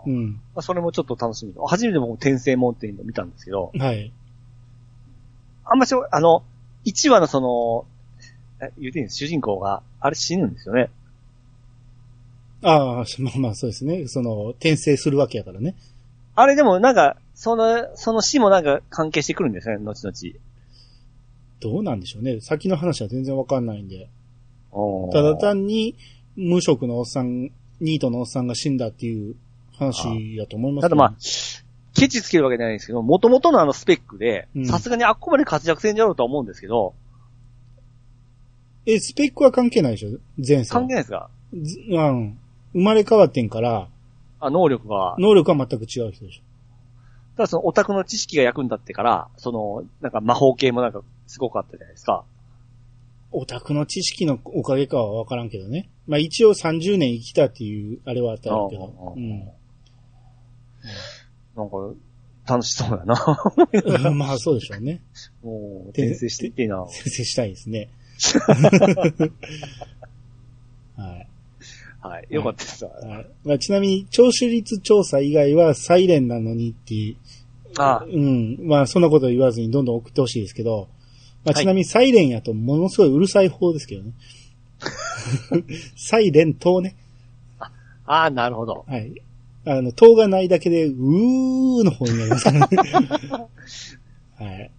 [0.05, 0.31] うん。
[0.33, 1.53] まあそれもちょっと楽しみ。
[1.67, 4.11] 初めて僕、転生門っていうのを見たんですけど、はい。
[5.63, 6.43] あんましょ、あの、
[6.85, 7.85] 1話のその、
[8.65, 10.89] え言うていいんです主人公が、あれ死ぬんですよね。
[12.63, 14.07] ああ、まあまあそうですね。
[14.07, 15.75] その、転生するわけやからね。
[16.35, 20.39] あれでもなんか、その、その死もなんか関係してくるんですよね、後々。
[21.59, 22.39] どうなんでしょうね。
[22.39, 24.09] 先の話は全然わかんないんで。
[25.11, 25.95] ただ単に、
[26.35, 27.49] 無職のおっさん、
[27.79, 29.35] ニートのおっさんが死んだっていう
[29.73, 31.13] 話やと思いますけどただまあ、
[31.95, 36.93] ケチつけるわけじゃないんですけど、元々のあのスペックでうん、さすがにあっこまで活躍せんじゃろうとは思うんですけど、
[38.85, 40.19] え、スペックは関係ないでしょ？
[40.37, 40.81] 前世は。
[40.81, 41.29] 関係ないですか？
[41.59, 42.37] ずうん。
[42.73, 43.87] 生まれ変わってんから、
[44.39, 45.15] あ、能力が。
[45.17, 46.41] 能力は全く違う人でし
[47.37, 52.25] ただそのオタクの知識が役に立ってから、その、なんか魔法系もなんかすごかったじゃないですか。
[53.31, 53.39] ょ。
[53.39, 55.89] オタクの知識のおかげかはわからんけどね。
[56.07, 59.13] まあ一応30年生きたっていう、あれはあったけど。
[59.15, 59.49] うん。
[61.55, 61.77] なんか、
[62.47, 63.15] 楽しそうだな。
[64.11, 65.01] まあそうでしょうね。
[65.41, 66.85] もう、転生していっていいな。
[66.89, 67.89] 先生したいですね。
[70.97, 71.30] はい。
[72.01, 72.27] はい。
[72.29, 72.91] よかったですわ。
[72.91, 77.15] はいまあ、ちなみに、聴取率調査以外はサイレンなのにっていう、
[77.77, 78.57] あうん。
[78.61, 80.89] まあ、そんなこと言わずにどんどん送ってほしいですけど、
[81.45, 84.13] まあ、はいちなみにサイレンやとものすごいうるさい方ですけどね。
[85.95, 86.95] サイレン等ね。
[88.05, 88.85] ああ、なるほど。
[88.87, 89.13] はい。
[89.65, 92.77] あの、等がないだけで、うーの方になりますからね。
[94.35, 94.71] はい。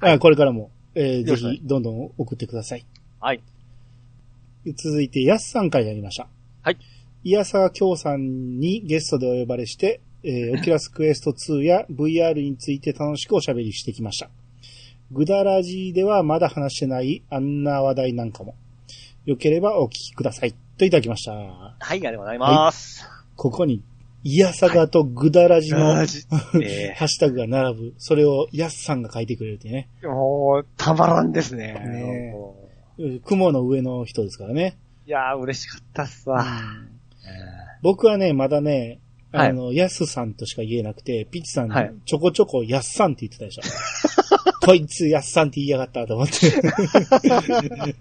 [0.00, 2.86] あこれからも、えーぜひ、どんどん送ってください。
[3.20, 3.42] はい。
[4.76, 6.26] 続いて、ヤスさんからやりました。
[6.62, 6.78] はい。
[7.22, 14.30] イヤサガ京さんにゲストでお呼ばれして、えー、 オキュラスクエスト2や VR について楽しくおしゃべりしてきました。
[15.10, 18.54] グダラジではまだ話してないあんな話題なんかも。
[19.26, 20.54] よければお聞きください。
[20.78, 21.32] といただきました。
[21.32, 23.06] はい、ありがとうございます。
[23.36, 23.82] ここに、
[24.22, 26.26] イヤサガとグダラジの、マジ
[26.62, 27.94] えハッシュタグが並ぶ。
[27.98, 29.88] それをヤスさんが書いてくれるってね。
[30.02, 32.34] えもう、たまらんですね。
[32.98, 34.76] ね雲の上の人ですからね。
[35.10, 36.44] やー、嬉しかったっすわ。
[37.82, 39.00] 僕はね、まだね、
[39.32, 43.62] はいあの、ヤスさんとしか言えなくて、ピッチさん、はいちょこちょこヤスさんって言ってたでしょ。
[44.66, 46.34] こいつヤスさんって言いやがったと思って。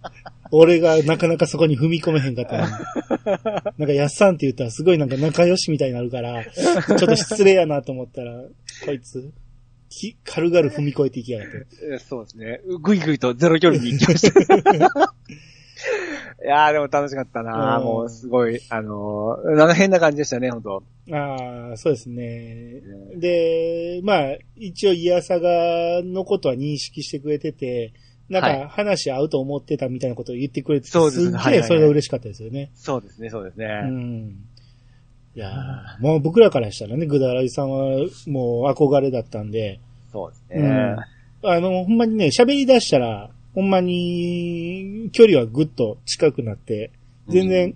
[0.51, 3.71] 俺がなかなかそこに踏み込めへんかった。
[3.77, 8.33] なんかヤスさんって言ったらすごいなんか仲良しみたいになるから、ちょっと失礼やなと思ったら、
[8.85, 9.31] こいつ、
[9.89, 11.67] き軽々踏み越えていきやがって。
[11.91, 12.61] えーそうですね。
[12.81, 15.13] ぐいぐいとゼロ距離に行きました。
[16.43, 22.81] いやー、でも楽しかったなうんもう、すごい、あのーなんか変な感じでしたね、本当ああ、そうですね。
[23.15, 27.93] で、まあ、一応、イヤサガのことは認識してくれてて、
[28.29, 32.69] なんはか話合うと思ってたみたいなことを言ってくれてて、そうですねすっはいはいはいげえそれが嬉しかったですよね。
[32.75, 33.65] そうですね、そうですね。
[33.85, 34.35] うん。
[35.35, 39.79] いやーもう僕らからしたらね、グダライさんはもう憧れだったんで、
[40.11, 40.59] そうですね。
[40.59, 46.91] うんあの、ほんまにね、喋り出したら、ほんまに距離はぐっと近くなって、
[47.27, 47.75] 全然、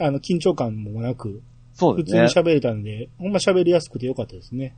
[0.00, 1.42] あの、緊張感もなく、普通に
[1.74, 2.42] そうですね。
[2.42, 4.74] 喋れたんで、ほんま喋りやすくてよかったですね。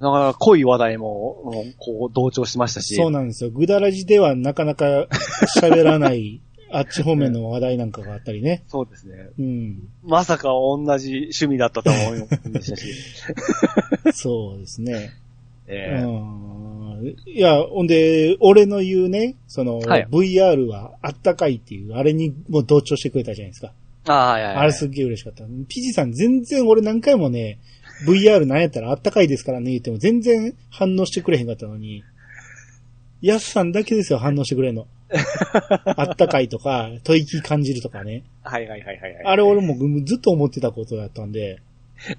[0.00, 2.96] なかなか濃い話題も、こう、同調しましたし。
[2.96, 3.50] そうなんですよ。
[3.50, 5.06] ぐだらじではなかなか
[5.60, 6.40] 喋らない、
[6.74, 8.64] あっち方面の話題なんかがあったりね。
[8.66, 9.28] そうですね。
[9.38, 9.88] うん。
[10.02, 12.86] まさか同じ趣味だったとは思いませんでしたし。
[14.14, 15.10] そうですね。
[15.66, 17.16] ええうん。
[17.26, 23.72] いや、ほんで、俺の言うね、その、はい VR はあったかいっていう、あれにもう同調してくれたじゃないですか。
[24.06, 24.64] ああ、はいはいはい。
[24.64, 25.44] あれすっげえ嬉しかった。
[25.68, 27.58] ピジさん全然俺何回もね、
[28.06, 32.04] VR なんやったらあったかいですからね言っても全然反応してくれへんかったのに、
[33.20, 34.86] ヤスさんだけですよ反応してくれんの。
[35.12, 38.24] あったかいとか、吐息感じるとかね。
[38.42, 39.24] はいはいはいはいはい。
[39.24, 41.58] あれ俺もずっと思ってたことだったんで、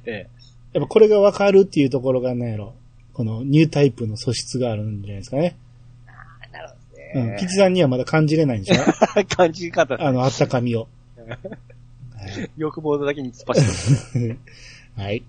[0.06, 0.28] ええ。
[0.74, 2.76] やっぱこれがわかるっていうところがなんやろ。
[3.14, 5.56] このニュータイプの素質があるんじゃないですかね。
[6.52, 6.70] なる
[7.14, 7.28] ほうん。
[7.28, 7.38] どね。
[7.40, 8.84] ピチさんにはまだ感じれないんでしょ？
[9.36, 10.88] 感じ方ですあの、あったかみを。
[12.58, 14.38] 欲望だけに突っ走ってます。
[15.02, 15.18] はい。
[15.18, 15.24] い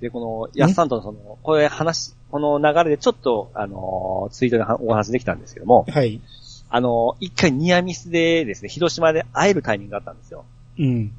[0.00, 6.20] で、この、やっさんとのその、これ話、この流れでちょっと、あのーツイートではお話できたんですけども、はい。
[6.68, 10.44] あのー一回ニアミスでですね、広島で会えるタイミングがあったんですよ。
[10.78, 11.12] うん。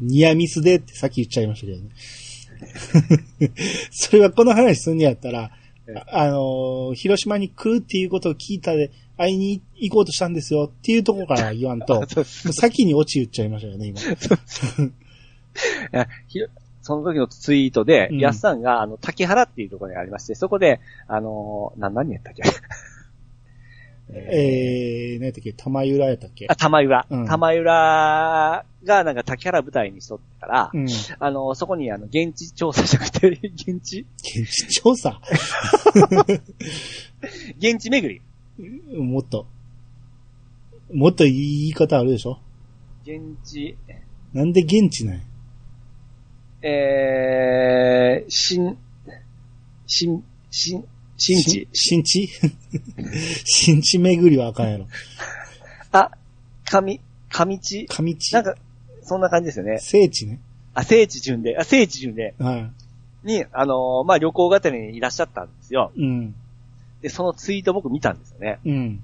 [0.00, 1.88] ニアミスでってさっき言っちゃいましたけどね。
[3.90, 5.50] それはこの話すんねやったら
[5.88, 12.04] ええ、あのー広島に来るっていうことを聞いたで、会いに行こうとしたんですよっていうところから言わんと、
[12.52, 14.00] 先にオチ言っちゃいましたよね、今。
[16.82, 18.18] その時のツイートで、うん。
[18.18, 22.42] やっさんが、あの、竹原っていうところにありまして、そこで、あのー、な、何やったっけ？
[24.08, 26.46] ええー、何やったっけ玉浦やったっけ？
[26.48, 27.06] あ、玉浦。
[27.10, 30.86] うん玉浦がなんか竹原舞台にしとったから、うん。
[31.18, 34.06] あの、そこにあの、現地調査じゃなくて、 現地？
[34.18, 35.20] 現地調査？
[37.58, 38.20] 現地巡
[38.58, 38.96] り。
[38.96, 39.46] もっと。
[40.92, 41.34] もっと言
[41.68, 42.38] い方あるでしょ？
[43.04, 43.76] 現地、
[44.32, 45.16] なんで現地なん？
[45.16, 45.20] や
[46.62, 48.76] えー、新、
[49.86, 50.84] 新、新、
[51.16, 51.68] 新地。
[51.72, 52.28] 新地？
[53.44, 54.86] 新地巡りはあかんやろ。
[55.92, 56.10] あ、
[56.64, 57.00] 上、
[57.30, 57.86] 上地？
[57.88, 58.54] 上地なんか、
[59.02, 59.78] そんな感じですよね。
[59.78, 60.40] 聖地ね。
[60.74, 62.70] あ、聖地巡で、あ、聖地巡で、はい。
[63.26, 65.90] に、あのーまあ、旅行がてらにいらっしゃったんですよ。
[65.96, 66.34] うん。
[67.02, 68.58] で、そのツイート僕見たんですよね。
[68.64, 69.02] うん。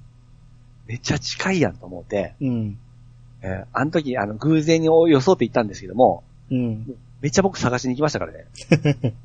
[0.87, 2.79] めっちゃ近いやんと思って、うん。
[3.43, 6.95] えーあの時、あの、偶然に予想って言ったんですけども、うん。
[7.23, 8.47] めっちゃ僕探しに行きましたからね。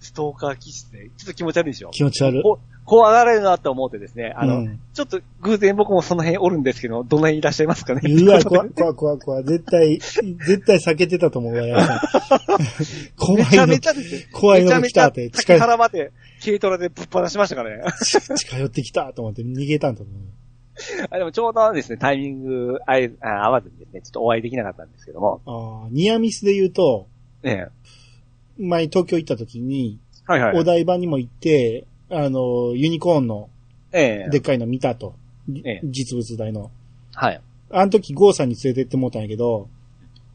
[0.00, 1.90] ストーカー気質で、ちょっと気持ち悪いでしょ。
[1.90, 2.42] 気持ち悪い。
[2.42, 9.44] こ怖がられるなと思ってですね、あの、うんちょっと偶然僕もその辺おるんですけど、どの辺いらっしゃいますかねうわ、怖い、 怖い、怖い、怖い。
[9.44, 11.76] 絶対、絶対避けてたと思うわ、や。
[13.16, 13.92] 怖めいのちゃめち、ゃ。
[14.32, 16.12] 怖いのが来たって近い原まで
[16.44, 17.84] 軽トラでぶっ放しましたからね。
[18.36, 20.39] 近寄ってきたと思って逃げたんと思う。
[21.10, 25.40] あでもちょうどですね、タイミング合えあ合わずにですね、ちょっとお会いできなかったんですけども。
[25.46, 27.06] ああ、ニアミスで言うと、
[27.42, 27.68] ね
[28.58, 30.58] 前東京行った時に、えはいはい。
[30.58, 33.48] お台場にも行って、あの、ユニコーンの
[33.92, 35.14] ええでっかいの見たと。
[35.64, 36.70] ええ実物大の。
[37.14, 37.40] はい。
[37.70, 39.68] あの時ゴーさんに連れてってもらったんやけど、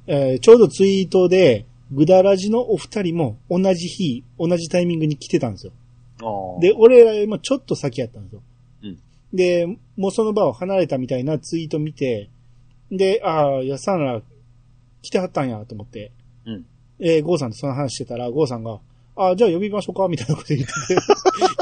[0.07, 5.73] えーちょうどツイートで、グダラジのお二人も同じ日、同じタイミングに来てたんですよ。
[6.59, 8.41] で、俺らよりもちょっと先やったんですよ。
[9.35, 12.29] うんで、もうその場を離れたみたいなツイート見て、
[12.91, 14.21] で、ああ、やさんら
[15.01, 16.11] 来てはったんやと思って、
[16.45, 16.65] うん。
[16.99, 18.79] えーゴーさんとその話してたら、ゴーさんが、
[19.15, 20.73] ああ、じゃあ呼びましょうかみたいなこと言ってて、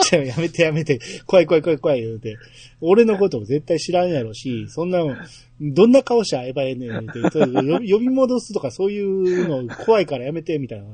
[0.10, 2.38] じゃあやめてやめて、怖い怖い怖い怖い言うて、
[2.82, 5.16] 俺のことも絶対知らんやろし、そんなの、
[5.62, 7.40] どんな顔して会えばええねん言うて、
[7.92, 10.86] 呼び戻すとかそういうの怖いからやめて、みたいな。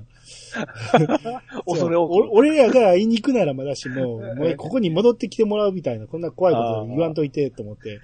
[1.65, 2.29] 恐れ多く。
[2.31, 7.99] 俺らが会いに行くならまだしも、もうここに戻ってきてもらうみたいな、こんな怖いこと言わんといて、と思って。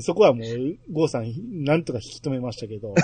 [0.00, 2.94] そこはもう、ゴーさん、なんとか引き止めましたけど、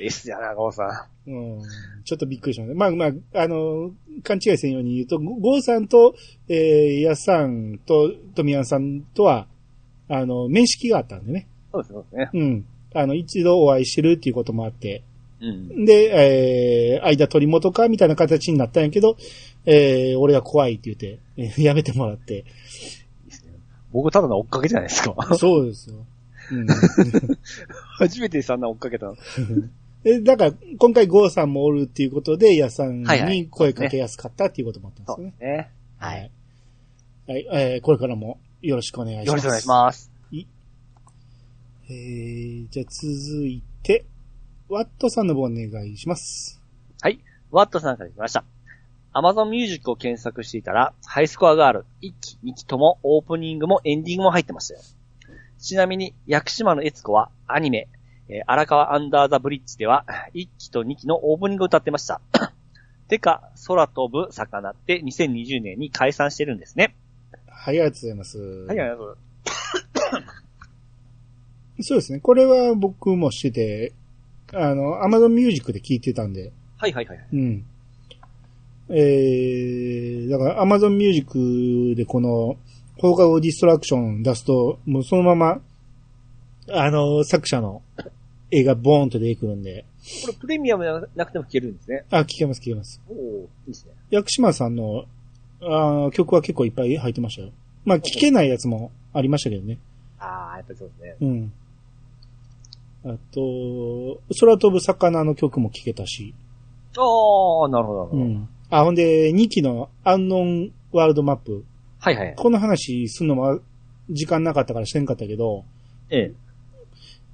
[0.00, 1.62] えっすやな、ゴーさうん、
[2.04, 2.74] ちょっとびっくりしました。
[2.76, 6.14] まあまあ、あの、勘違いせんように言うと、ゴゴーさんと、
[6.48, 9.46] えー、ヤスさんと、トミヤンさんとは、
[10.08, 11.40] あの、面識があったんでね。
[11.40, 11.72] ん。
[11.72, 12.30] そうです、そうですね。
[12.32, 12.66] うん。
[12.94, 15.02] あの、一度お会いしてるっていうこともあって、
[15.40, 15.84] うん。
[15.84, 19.16] で、えー、間取り元かみたいな形になったんやけど、
[19.66, 22.44] えー、俺が怖いって言って、えーやめてもらって。
[23.96, 25.14] 僕ただの追っかけじゃないですか。
[25.36, 25.96] そうですよ。
[26.52, 26.66] うん。
[27.98, 29.16] 初めてそんな追っかけたの。
[30.04, 35.32] えだから、今回ゴーさんもおるっていうことで、ヤさんはいはいに声かけやすかったっていうこともあったんですよね。
[35.32, 35.70] そうですね。
[35.96, 36.30] はい。。
[37.26, 39.28] はい、えー、これからもよろしくお願いします。
[39.28, 40.16] よろしくお願いします。
[41.88, 44.04] えー、じゃあ続いて、
[44.68, 46.60] ワットさんの方お願いします。
[47.00, 47.20] はい。
[47.50, 48.44] ワットさんから来ました。
[49.16, 54.80] Amazon Music を検索していたら、ハイスコアガール、1期、2期ともオープニングもエンディングも入ってましたよ。
[55.58, 57.88] ちなみに、屋久島のエツコはアニメ、
[58.28, 62.20] えー荒川アンダーザブリッジでは、1期と2期のオープニングを歌ってました。
[63.08, 66.94] てか、空飛ぶ魚って2020年に解散してるんですね。
[67.48, 68.38] はい、ありがとうございます。
[68.38, 70.18] はい、ありがとうござ
[71.78, 72.20] いそうですね。
[72.20, 73.92] これは僕もしてて、
[74.52, 77.20] あの、Amazon Music で聞いてたんで、はいはいはい。
[77.32, 77.64] うん。
[78.88, 82.56] えー、だから Amazon Music でこの
[82.98, 85.60] 放課後ディストラクション出すと、もうそのまま、
[86.70, 87.82] あの、作者の
[88.50, 89.84] 映画ボーンと出てくるんで、
[90.22, 92.04] これプレミアムじゃなくても聴けるんですね。
[92.10, 93.00] あ、聞けます聞けます。
[93.08, 93.92] おおいいですね。
[94.10, 95.04] 薬島さんの
[95.60, 97.50] あー曲は結構いっぱい入ってましたよ。
[97.84, 99.78] まあ、聞けないやつもありましたけどね。
[100.18, 101.16] ああ、やっぱりそうですね。
[101.20, 101.52] うん。
[103.04, 106.34] あと、空飛ぶ魚の曲も聞けたし。
[106.96, 108.22] ああ、なるほど、なるほど。
[108.22, 108.48] うん。
[108.70, 111.64] あ、ほんで、2期のアンノンワールドマップ。
[112.00, 112.34] はいはい。
[112.36, 113.60] この話すんのも
[114.10, 115.64] 時間なかったからしてんかったけど、
[116.10, 116.34] ええ。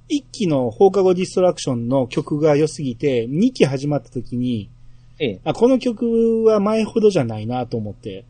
[0.09, 4.69] 1期の放課後ディストラクションの曲が良すぎて、2期始まった時に、
[5.19, 5.41] ええ。
[5.43, 8.25] あ、この曲は前ほどじゃないなと思って。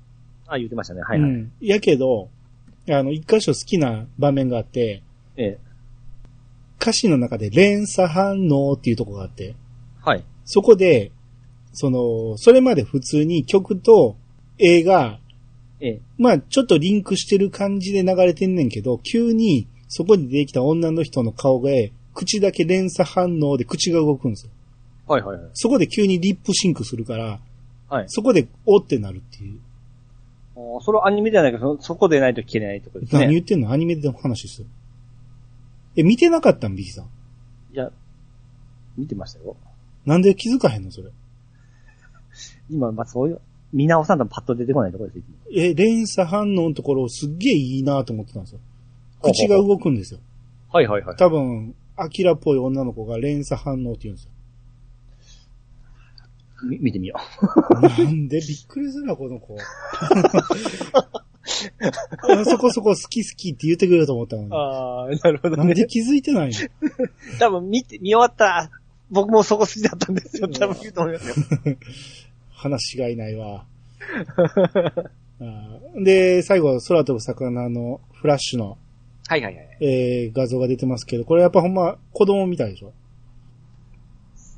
[0.48, 1.02] あ、言ってましたね。
[1.02, 1.30] はいはい。
[1.30, 1.52] うん。
[1.62, 2.30] やけど、
[2.90, 5.02] あの、一箇所好きな場面があって、
[5.38, 5.58] ええ。
[6.80, 9.56] 歌詞の中で連鎖反応っていうとこがあって、
[10.02, 10.24] はい。
[10.46, 11.12] そこで、
[11.74, 14.16] その、それまで普通に曲と
[14.58, 15.20] 映画、
[15.80, 16.02] ええ。
[16.18, 21.70] まあちょっとリンクしてる感じで流れてんねんけど、急にそこに出てきた女の人の顔が、
[22.14, 24.52] 口だけ連鎖反応で口が動くんですよ。
[25.08, 25.50] はいはいはい。
[25.54, 27.40] そこで急にリップシンクするから、
[27.90, 28.06] はい。
[28.08, 29.60] そこでおってなるっていう。
[30.56, 33.22] あーそれはアニメではないけど、そそこでないと聞けないところですね。
[33.22, 33.72] 何言ってんの？
[33.72, 34.68] アニメでの話ですよ。
[35.96, 36.76] え、見てなかったん？
[36.76, 37.06] ビキさん。
[37.74, 37.92] いや、
[38.96, 39.58] 見てましたよ。
[40.06, 40.92] なんで気づかへんの？
[40.92, 41.10] それ。
[42.70, 43.42] 今、まあそういう、
[43.72, 45.26] 見直さんとパッと出てこないところです。
[45.56, 48.60] え、連鎖反応のところすっげえいいなと思ってたんですよ。
[49.22, 50.20] 口が動くんですよ。
[50.72, 51.18] はいはいはい。
[51.18, 54.32] 多分、アキラっぽい女の子が連鎖反応って言うんですよ。
[56.70, 57.16] み見てみよ
[57.70, 59.58] なんでびっくりするな、この子。
[62.30, 64.46] あ そこそこ好き好きって言ってくれると思ったのう。
[64.46, 64.52] に。
[64.54, 66.56] ああ、なるほどなんで気づいてないの？
[67.40, 68.70] 多分見て、見終わったら、
[69.12, 70.48] 僕もそこ好きだったんですよ。
[70.48, 71.36] 多分言うと思いますよ。
[72.64, 73.66] 話しがいないわ。
[76.04, 78.78] で、最後、空飛ぶ魚のフラッシュの、
[79.28, 79.78] はいはいはい。
[79.82, 82.94] えー画像が出てますけど、これやっぱほんま子供みたいでしょ？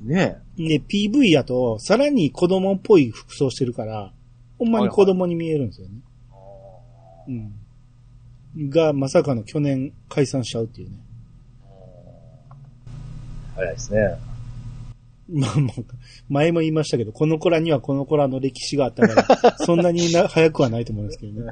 [0.03, 4.12] ねで、PV やと、さらに子供っぽい服装してるから、
[4.60, 5.93] ほんまに子供に見えるんですよね。
[7.28, 7.32] え。
[8.60, 8.70] うん。
[8.70, 10.97] が、まさかの去年解散しちゃうっていうね。
[13.56, 13.99] 早いですね。
[15.30, 15.76] ま あまあ、
[16.30, 21.45] 前も言いましたけど、この子らにはこの子らの歴史があったから、 そんなにな早くはないと思うんですけどね。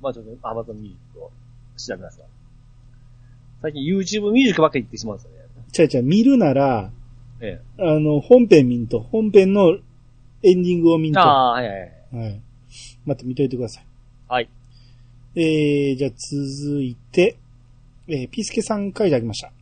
[0.00, 1.30] まあちょっと、 Amazon Music を
[1.76, 2.26] 調べますわ。
[3.62, 5.38] 最近 YouTube ミュージックばっかり言ってしまうんですよね。
[5.72, 6.90] ちゃうちゃう、見るなら、
[7.40, 9.78] えあの、本編見んと、本編の
[10.42, 11.14] エンディングを見んね。
[11.14, 11.20] と。
[11.20, 11.78] あはあ、はいはい
[12.12, 12.36] はい。
[12.36, 12.40] い。
[13.04, 13.86] 待って、見といてください。
[14.28, 14.48] はい。
[15.34, 17.36] えー、じゃあ続いて、
[18.08, 19.52] えー、ピースケさんからいただきました。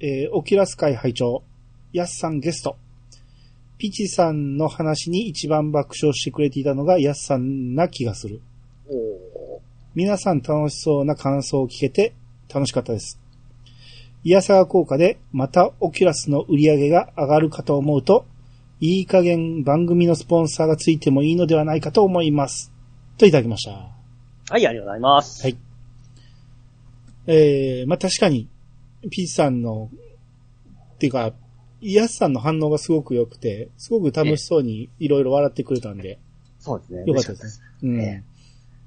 [0.00, 1.42] えー、オキュラス会会長、
[1.92, 2.76] ヤスさんゲスト。
[3.76, 8.40] ピチさんの話に一番爆笑してくれていたのがヤスさんな気がする。
[9.96, 12.14] 皆さん楽しそうな感想を聞けて
[12.52, 13.18] 楽しかったです。
[14.22, 18.24] イヤサガ効果でまたオキュラスの売り上げが上がるかと思うと、
[18.78, 22.72] いい加減番組のスポンサーがついてもいいのではないかと思います。
[23.18, 23.72] といただきました。
[23.72, 23.88] は
[24.50, 25.42] い、ありがとうございます。
[25.42, 25.56] はい。
[27.26, 28.48] えー、まあ、確かに、
[29.10, 29.90] ピースさんの、
[30.94, 31.32] っていうか、
[31.80, 36.18] イヤスさんの反応がすごく良くて、すごく楽しそうにいろいろ笑ってくれたんで、
[36.58, 37.04] そうですね。
[37.06, 37.66] よかったですね。
[37.82, 38.00] うん。
[38.00, 38.24] え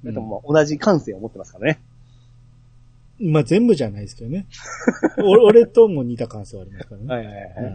[0.06, 1.80] えでも同じ感性を持ってますからね。
[3.18, 4.46] まあ、全部じゃないですけどね。
[5.18, 7.06] お俺とも似た感想ありますからね。
[7.06, 7.40] はいはいは
[7.70, 7.74] い。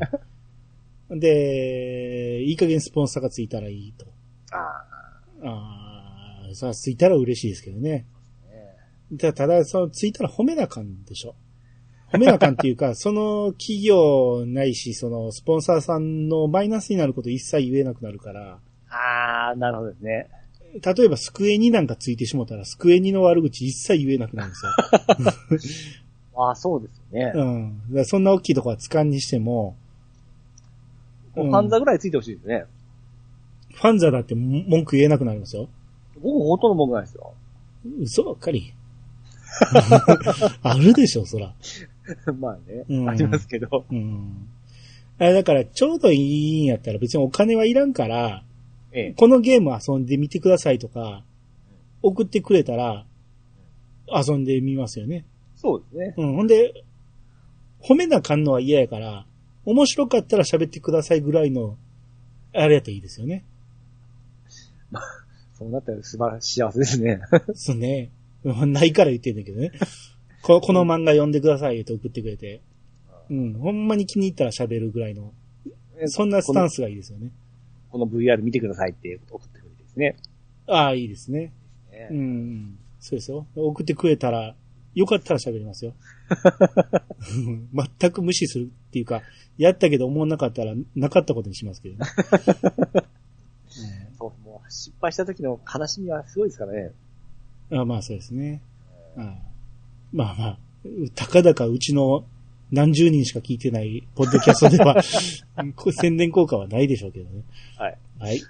[1.10, 4.06] うんで、いい加減スポンサーがついたらいいと。
[4.52, 5.48] ああ。
[5.48, 8.06] ああ、さあ、ついたら嬉しいですけどね。
[9.18, 11.34] たただ、その、ついたら褒めなあかんでしょ。
[12.12, 20.30] 褒めなあかんっていうか、その企業ないし、その、スポンサーさんのマイナスになること一切言えなくなるから、ああ、なるほどですね。
[20.74, 24.72] 例えば、スクエニなんかついてしもたら、スクエニの悪口一切言えなくなるんですよ。
[26.42, 27.34] ああ、そうですよね。
[27.92, 28.06] うん。
[28.06, 29.76] そんな大きいとこはつかんにしても、
[31.34, 32.66] ファンザぐらいついてほしいですね。
[33.74, 35.70] ファンザだって文句言えなくなりますよ。
[36.22, 37.34] 僕ほとんど文句ないですよ。
[38.02, 38.74] 嘘ばっかり。
[40.62, 41.54] あるでしょ、そら。
[42.40, 43.86] まあね、うんありますけど。
[43.90, 44.48] うん。
[45.20, 48.44] あだから、ちょうどいいんやったら別にお金はいらんから、
[48.92, 49.14] ええ。
[49.14, 51.24] このゲーム遊んでみてくださいとか、
[52.02, 53.06] 送ってくれたら、
[54.08, 55.26] 遊んでみますよね。
[55.56, 56.14] そうですね。
[56.18, 56.36] うん。
[56.36, 56.84] ほんで、
[57.82, 59.26] 褒めなあかんのは嫌やから、
[59.66, 61.78] 面白かったら喋ってくださいぐらいの、
[62.54, 63.44] あれやったらいいですよね。
[65.60, 67.20] そうなったら素晴らしい幸せですね。
[67.54, 68.10] そうね。
[68.46, 69.72] う んないから言ってんだけどね。
[70.42, 72.62] ここの漫画読んでくださいって送ってくれて。
[73.30, 73.54] うん。
[73.54, 75.34] ほんまに気に入ったら喋るぐらいの、
[76.08, 77.32] そんなスタンスがいいですよね。
[77.90, 80.16] この VR 見てくださいって送ってくれてですね。
[80.68, 81.54] ああ、いいですね。
[81.92, 82.80] ねうんうん。
[83.00, 83.46] そうですよ。
[83.56, 84.56] 送ってくれたら、
[84.96, 85.94] よかったら喋りますよ。
[88.00, 89.22] 全く無視するっていうか、
[89.58, 92.06] やったけど思わなかったら、なかったことにしますけどね。
[94.18, 96.92] そう、もう失敗した時の悲しみはすごいですからね。
[97.72, 98.62] あまあそうですね。
[99.16, 99.38] あ
[100.12, 100.58] まあまあ、
[101.16, 102.26] たかだかうちの
[102.72, 105.02] 何十人しか聞いてないポッドキャストでは、
[105.76, 107.44] こ宣伝効果はないでしょうけどね。
[107.78, 107.98] はい。
[108.20, 108.42] はい。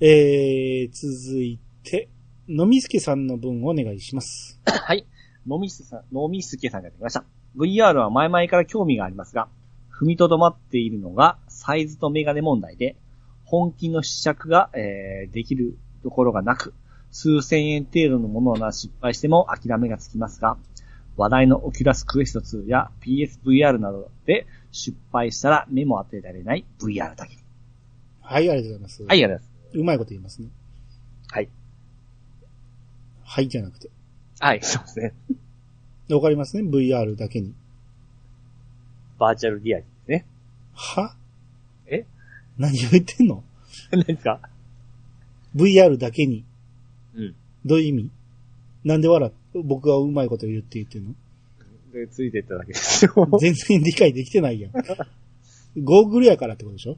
[0.00, 2.08] えー、続いて、
[2.48, 4.60] のみすけさんの分をお願いします。
[4.64, 5.06] はい。
[5.46, 7.24] のみすさん、のみすけさんがやってきました。
[7.56, 9.48] VR は前々から興味がありますが、
[9.92, 12.96] 踏みとどまっているのがサイズとメガネ問題で、
[13.44, 16.74] 本気の試着が、えー、できるところがなく、
[17.12, 20.56] 数千円程度のものなら失敗しても諦めがつきますが、
[21.16, 27.36] 話題の Oculus Quest 2や PSVR などで失敗したら目も当てられない VR だけ。
[28.22, 29.02] はい、ありがとうございます。
[29.02, 29.78] はい、ありがとうございます。
[29.78, 30.48] うまいこと言いますね。
[31.28, 31.48] はい。
[33.24, 33.90] はいじゃなくて。
[34.40, 35.12] はい、そうですね。
[36.10, 37.54] わかりますね ?VR だけに。
[39.18, 40.26] バーチャルリアリティですね。
[40.74, 41.14] は？
[41.86, 42.06] え？
[42.58, 43.44] 何を言ってんの？
[43.92, 44.40] 何ですか
[45.54, 46.44] ?VR だけに。
[47.14, 47.34] うん。
[47.64, 48.10] どういう意味？
[48.84, 49.32] なんで笑っ、
[49.64, 51.14] 僕がうまいこと言うって言ってんの？
[51.92, 53.12] で、ついてっただけですよ。
[53.40, 54.72] 全然理解できてないやん。
[55.82, 56.96] ゴーグルやからってことでしょ？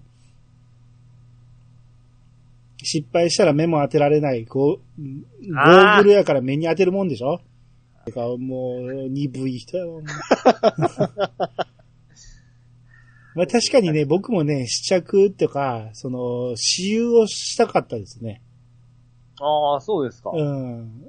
[2.82, 4.44] 失敗したら目も当てられない。
[4.44, 7.40] ゴーゴーグルやから目に当てるもんでしょ？
[8.04, 9.92] てか、もう、鈍い人やわ。
[9.94, 10.02] もう
[13.36, 18.42] まあ確かにね、僕もね、試着とか、その、私有をしたかったですね。
[19.40, 20.30] ああ、そうですか。
[20.30, 21.04] うん。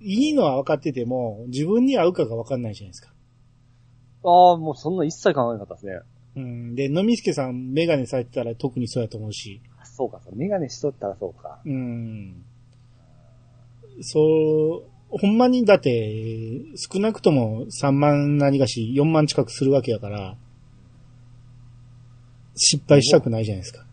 [0.00, 3.12] いいのは分かってても、自分に合うかが分かんないじゃないですか。
[4.24, 6.00] ああ、もうそんな一切考えなかったですね。
[6.36, 6.74] うん。
[6.74, 9.60] で、のみすけさんメガネされてたら特にそうやと思うし。
[9.84, 10.36] そうか、そう。
[10.36, 11.60] メガネしとったらそうか。
[11.64, 12.44] うん。
[14.02, 16.60] そう、ほんまにだって、
[16.92, 20.36] 少なくとも3万何がし、4万近くするわけやから、
[22.56, 23.86] 失敗したくないじゃないですか。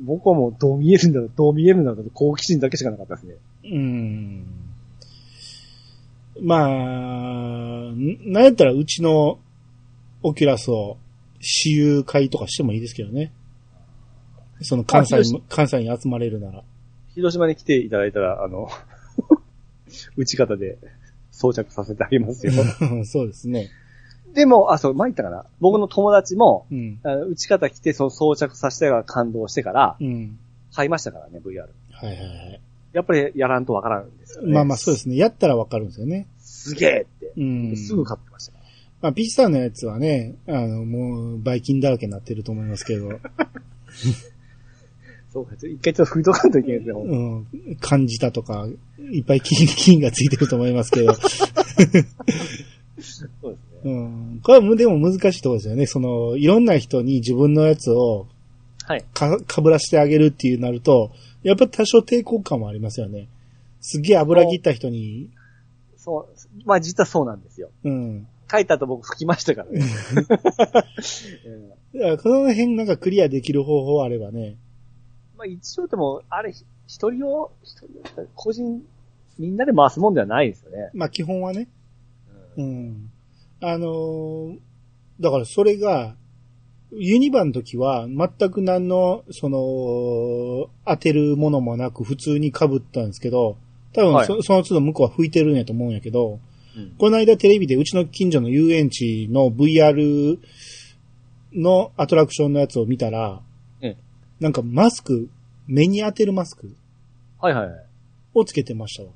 [0.00, 3.34] 僕はもうどう見えるんだろう、どう見えるんだろう、好奇心だけしかなかったですね。
[3.64, 4.46] うん。
[6.42, 9.38] まあ、んなんやったらうちの
[10.22, 10.96] オキュラスを
[11.40, 13.32] 私有会とかしてもいいですけどね。
[14.62, 16.62] その関西関西に集まれるなら。
[17.14, 18.68] 広島に来ていただいたら、あの、
[20.16, 20.78] 打ち方で
[21.30, 22.52] 装着させてあげますよ。
[23.04, 23.68] そうですね。
[24.34, 25.44] でも、あ、そう、前言ったかな。
[25.60, 27.00] 僕の友達も、うん。
[27.02, 30.38] あの打ち方来て、その装着させてから感動してから、うん。
[30.74, 31.60] 買いましたからね、VR。
[31.60, 31.66] は
[32.02, 32.60] いはいはい。
[32.92, 34.52] やっぱりやらんとわからんですよね。
[34.52, 35.16] まあまあそうですね。
[35.16, 36.26] やったらわかるんですよね。
[36.38, 37.32] すげえって。
[37.36, 37.76] うん。
[37.76, 38.52] すぐ買ってました。
[39.00, 43.08] まあ、ピッチさんのやつはね、あの、もう、バイキンだらけになってると思いますけど、
[45.32, 48.68] そうか、一回ちょっと拭いとかんといけないですね、ほんとうん、感じたとか、
[49.12, 51.26] いっぱい金、 金がついてると思いますけど、そう
[51.86, 53.30] ですね。
[53.84, 54.40] うん。
[54.42, 55.86] これはでも難しいところですよね。
[55.86, 58.26] その、いろんな人に自分のやつを
[58.90, 59.04] はい。
[59.14, 61.12] か、かぶらしてあげるっていうなると、
[61.42, 63.28] やっぱ多少抵抗感もありますよね。
[63.80, 65.30] すげえ油切った人に、
[65.96, 66.28] そう、
[66.64, 67.70] まあ実はそうなんですよ。
[67.84, 68.26] うん。
[68.50, 69.84] 書いた後僕拭きましたからね。
[71.92, 74.56] うん この辺なんかクリアできる方法あればね、
[75.36, 78.82] まあ一応でも、あれ、一人を、一人を、個人、
[79.38, 80.90] みんなで回すもんではないですよね。
[80.94, 81.68] まあ基本はね、
[82.56, 83.09] うんうん。
[83.60, 84.58] あのー
[85.20, 86.16] だからそれが、
[86.92, 93.58] ユニバの時は全く何の、その、当てるものもなく普通に被ったんですけど、
[93.92, 96.40] 多分そ,、はその都度向こうは吹いてるんやと思うんやけど、
[96.76, 100.38] うんこの間テレビでうちの近所の遊園地の VR
[101.52, 103.42] のアトラクションのやつを見たら、
[103.80, 103.96] ええ
[104.38, 105.28] なんかマスク、
[105.66, 106.74] 目に当てるマスク
[107.40, 107.86] はいはいはい。
[108.34, 109.10] をつけてましたわ。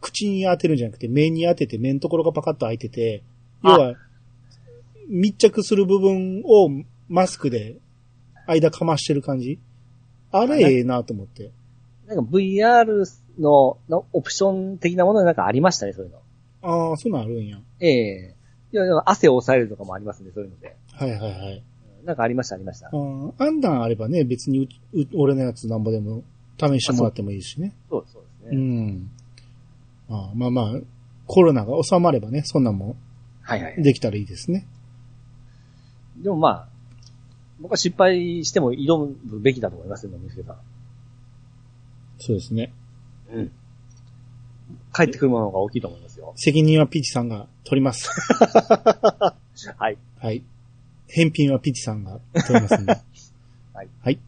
[0.00, 3.22] 口に当てるんじゃなくて、目に当てて、目のところがパカッと開いてて、
[3.64, 3.94] 要は、
[5.08, 6.68] 密着する部分を
[7.08, 7.76] マスクで
[8.46, 9.58] 間かましてる感じ
[10.32, 11.52] あれええなと思って。
[12.06, 13.04] なんか VR
[13.38, 16.18] ののオプション的なものでなんかありましたね、そういうの。
[16.62, 17.58] ああ、そんなんあるんや。
[17.80, 18.34] ええ
[18.72, 20.76] いや、汗を抑えるとかもありますね、そういうので。
[20.92, 21.56] はいはいはい。
[21.56, 21.76] うん
[22.06, 22.90] なんかありました、ありましたあ。
[22.92, 26.22] ーあんなんあればね、別にうう俺のやつなんぼでも
[26.56, 27.74] 試してもらってもいいしね。
[27.90, 28.15] そうそうです
[28.50, 28.92] うね。
[28.92, 29.10] ん。
[30.08, 30.80] あーまあまあ、
[31.26, 32.96] コロナが収まればね、そんなんも
[33.42, 33.82] はいはい。
[33.82, 34.66] できたらいいですね。
[36.16, 36.68] でもまあ、
[37.60, 40.56] 僕は失敗しても挑むべきだと思いますよ、野村さん。
[42.18, 42.72] そうですね。
[43.32, 43.52] うん。
[44.94, 46.32] 帰ってくるものが大きいと思いますよ。
[46.36, 48.08] 責任はピチさんが取ります。
[49.78, 49.98] はい。
[50.18, 50.42] はい。
[51.08, 52.92] 返品はピチさんが取りますんで。
[53.72, 53.88] はい。
[54.00, 54.18] はい。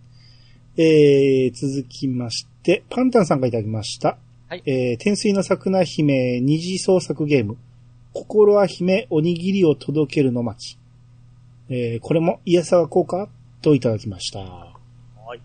[0.76, 2.57] えー、続きまして、
[2.90, 4.18] パンタンさんがいただきました。
[4.48, 7.56] はいえー、天水の桜姫二次創作ゲーム、
[8.12, 10.78] 心は姫おにぎりを届けるの巻。
[11.70, 13.28] えー、これもイエサワ効果
[13.62, 14.40] といただきました。
[14.40, 14.74] は
[15.36, 15.40] い。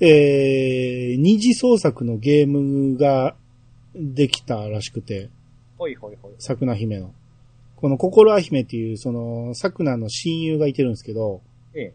[0.00, 3.34] えー、二次創作のゲームが
[3.94, 5.30] できたらしくて、
[5.78, 6.32] ほいほいほい。
[6.38, 7.12] 桜姫の。
[7.76, 11.42] この心は姫っていう、その、桜の親友がいてるんですけど、
[11.74, 11.94] ええ。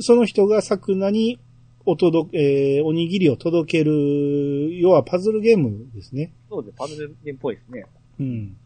[0.00, 1.38] その人が桜に
[1.84, 6.32] お届け、えーおにぎりを届ける、要はパズルゲームですね。
[6.48, 6.76] そうです。
[6.76, 7.86] パズルゲームっぽいですね。
[8.20, 8.56] うん。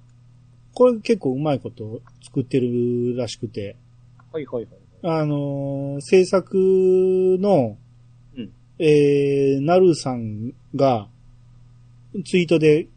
[0.75, 3.77] これ結構うまいこと作ってるらしくて、
[4.33, 4.77] はいはいはい。
[5.03, 6.57] あのー制作
[7.41, 7.79] の、
[8.37, 11.09] うんえー、なるさんが、
[12.25, 12.89] ツイートで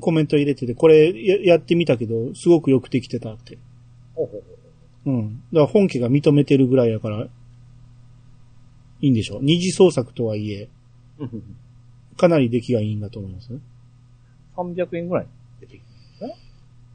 [0.00, 3.58] コメント入れてて、これややってみたけど、すごくよくできてたって。
[4.14, 4.42] ほうほう
[5.04, 5.14] ほう。
[5.14, 5.42] うん。
[5.52, 7.26] だから本家が認めてるぐらいやから、
[9.00, 9.38] いいんでしょ？
[9.38, 9.42] う。
[9.42, 10.68] 二次創作とはいえ、
[12.16, 13.52] かなり出来がいいんだと思います？
[13.52, 13.60] ね。
[14.56, 15.26] 300円ぐらい
[15.60, 15.80] 出てき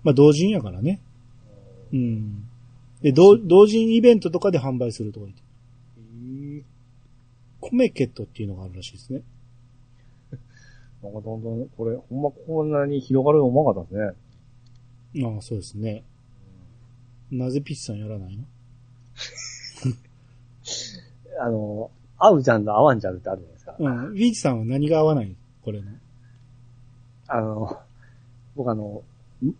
[0.03, 1.01] まあ同人やからね。
[1.93, 2.43] うん。
[3.01, 5.43] で、同同人イベントとかで販売するとか言って。
[6.59, 6.63] え
[7.61, 9.21] コメケットっていうのがあるらしいですね。
[11.01, 14.15] なんかどんどん、これ、ほんまこんなに広がるのうまかったで
[15.13, 15.25] すね。
[15.25, 16.03] ああ、そうですね。
[17.31, 18.43] なぜピッチさんやらないの？
[21.39, 23.75] あの、合うジャンル、合わんジャンルってあるじゃないですか。
[23.79, 24.15] うん。
[24.15, 25.35] ピッチさんは何が合わない？
[25.63, 25.87] これの。
[27.27, 27.79] あの、
[28.55, 29.03] 僕あの、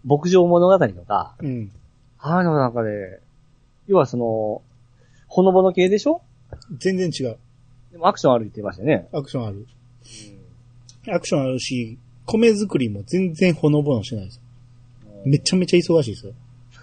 [0.05, 1.71] 牧場物語とか、うん。
[2.19, 3.19] あなんかで、
[3.87, 4.61] 要はその、
[5.27, 6.21] ほのぼの系でしょ？
[6.77, 7.37] 全然違う。
[7.91, 9.09] でもアクションあるって言ってましたよね。
[9.11, 9.67] アクションある。
[11.13, 14.41] アクションあるし、米作りも全然ほのぼのしないです。
[15.25, 16.33] めちゃめちゃ忙しいですよ。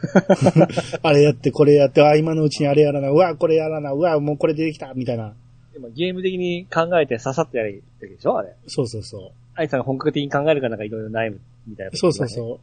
[1.03, 5.35] あれやって、これやって、あ、今のうちにあれやらな、うわ、これやらな、うわ、もうこれ出てきた、みたいな。
[5.73, 8.37] でもゲーム的に考えてささっとやるべきでしょ？
[8.39, 8.55] あれ。
[8.67, 11.97] そうそうそアイさんが本格的に考えるからなんかいろいろ悩むみたいなう。
[11.97, 12.29] そうそうう。
[12.29, 12.61] そ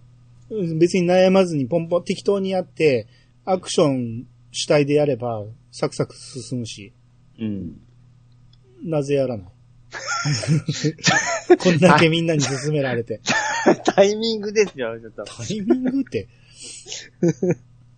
[0.49, 0.55] う。
[0.59, 3.07] うん別に悩まずにポンポン適当にやって、
[3.45, 6.91] アクション主体でやれば、サクサク進むし、
[7.39, 7.79] うん。
[8.83, 9.47] なぜやらない
[11.57, 13.21] こんだけみんなに勧められて。
[13.95, 15.23] タイミングですよ、ちょっと。
[15.23, 16.27] タイミングって。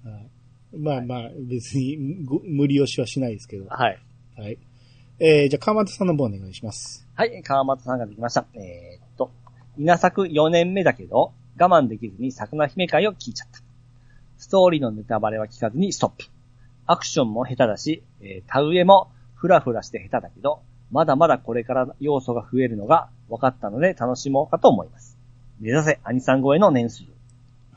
[0.04, 0.30] は い
[0.78, 3.66] まあまあ、別にご無理押しはしないですけど。
[3.70, 4.00] はい。
[4.38, 4.58] はい。
[5.20, 7.08] えー、じゃあ、川又さんの方お願いします。
[7.16, 8.46] はい、川又さんができました。
[8.54, 9.32] えー、っと、
[9.78, 13.60] 稲作4年目だけど、我慢できずに桜姫会を聞いちゃった。
[14.38, 16.26] ストーリーのネタバレは聞かずにストップ。
[16.86, 25.18] アクションも下手だし、えー、田植えもフラフラして下手だけど、まだまだこれから要素が増えるのが分かったので楽しもうかと思います。
[25.60, 27.04] 目指せ、兄さん超えの年数。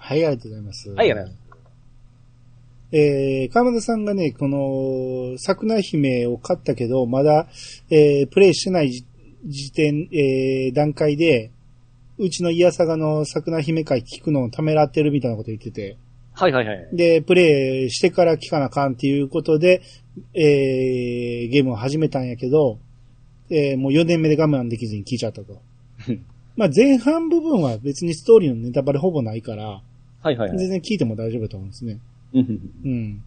[0.03, 0.91] はい、ありがとうございます。
[0.91, 1.43] はいありがとうござい
[2.95, 7.47] えー、川又さんがね、この、桜姫を買ったけど、まだ、
[7.89, 9.07] えー、プレイしてない時
[9.45, 11.51] 時点、えー、段階で、
[12.19, 15.97] うちのイヤサガの桜姫会聞くのをためらってるみたいなこと言ってて、
[16.35, 16.89] はいはいはい。
[16.93, 19.83] で、プレイしてから聞かなあかんっていうことで、
[20.35, 22.79] えー、ゲームを始めたんやけど、
[23.51, 25.61] えー、もう4年目で我慢できずに聞いちゃったと。
[26.57, 29.83] まあ前半部分は別にストーリーのネタバレほぼないから、
[30.23, 30.59] はいはいはい。
[30.59, 31.99] 全然聞いても大丈夫だと思うんですね。
[32.33, 33.25] うんうん。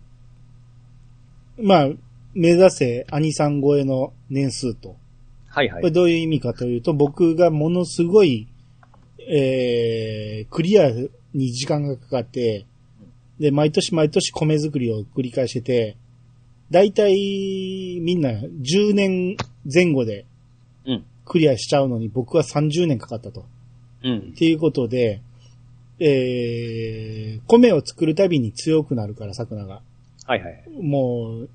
[1.62, 1.89] まあ、
[2.34, 4.96] 目指せ兄さん超えの年数と。
[5.48, 5.91] はいはいこれ。
[5.91, 8.48] どういう意味かというと、僕がものすごい、
[9.20, 10.89] えー、クリア
[11.34, 12.66] に時間がかかって、
[13.39, 15.98] で、毎年毎年米作りを繰り返してて、
[16.72, 19.38] だいたいみんな10年
[19.72, 20.26] 前後で
[20.86, 21.06] うん。
[21.26, 23.46] クリアしちゃうのに僕は30年かかったと。
[24.04, 24.38] うんっ。
[24.38, 25.22] ていうことで、
[26.00, 29.82] えー、米を作るたびに強くなるから、桜が。
[30.26, 30.64] はいはい。
[30.82, 31.50] もう、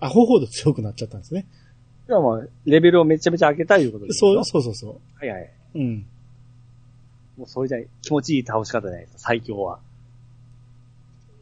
[0.00, 1.46] アホほど強くなっちゃったんですね。
[2.06, 5.50] でもまあ、レベルをめちゃめちゃ上げたいということですそう、よそうそうそはいはい。
[5.74, 5.78] う。
[5.78, 6.06] うん。
[7.36, 9.78] もうそれじゃ気持ちいい倒し方じゃないですか、最強は。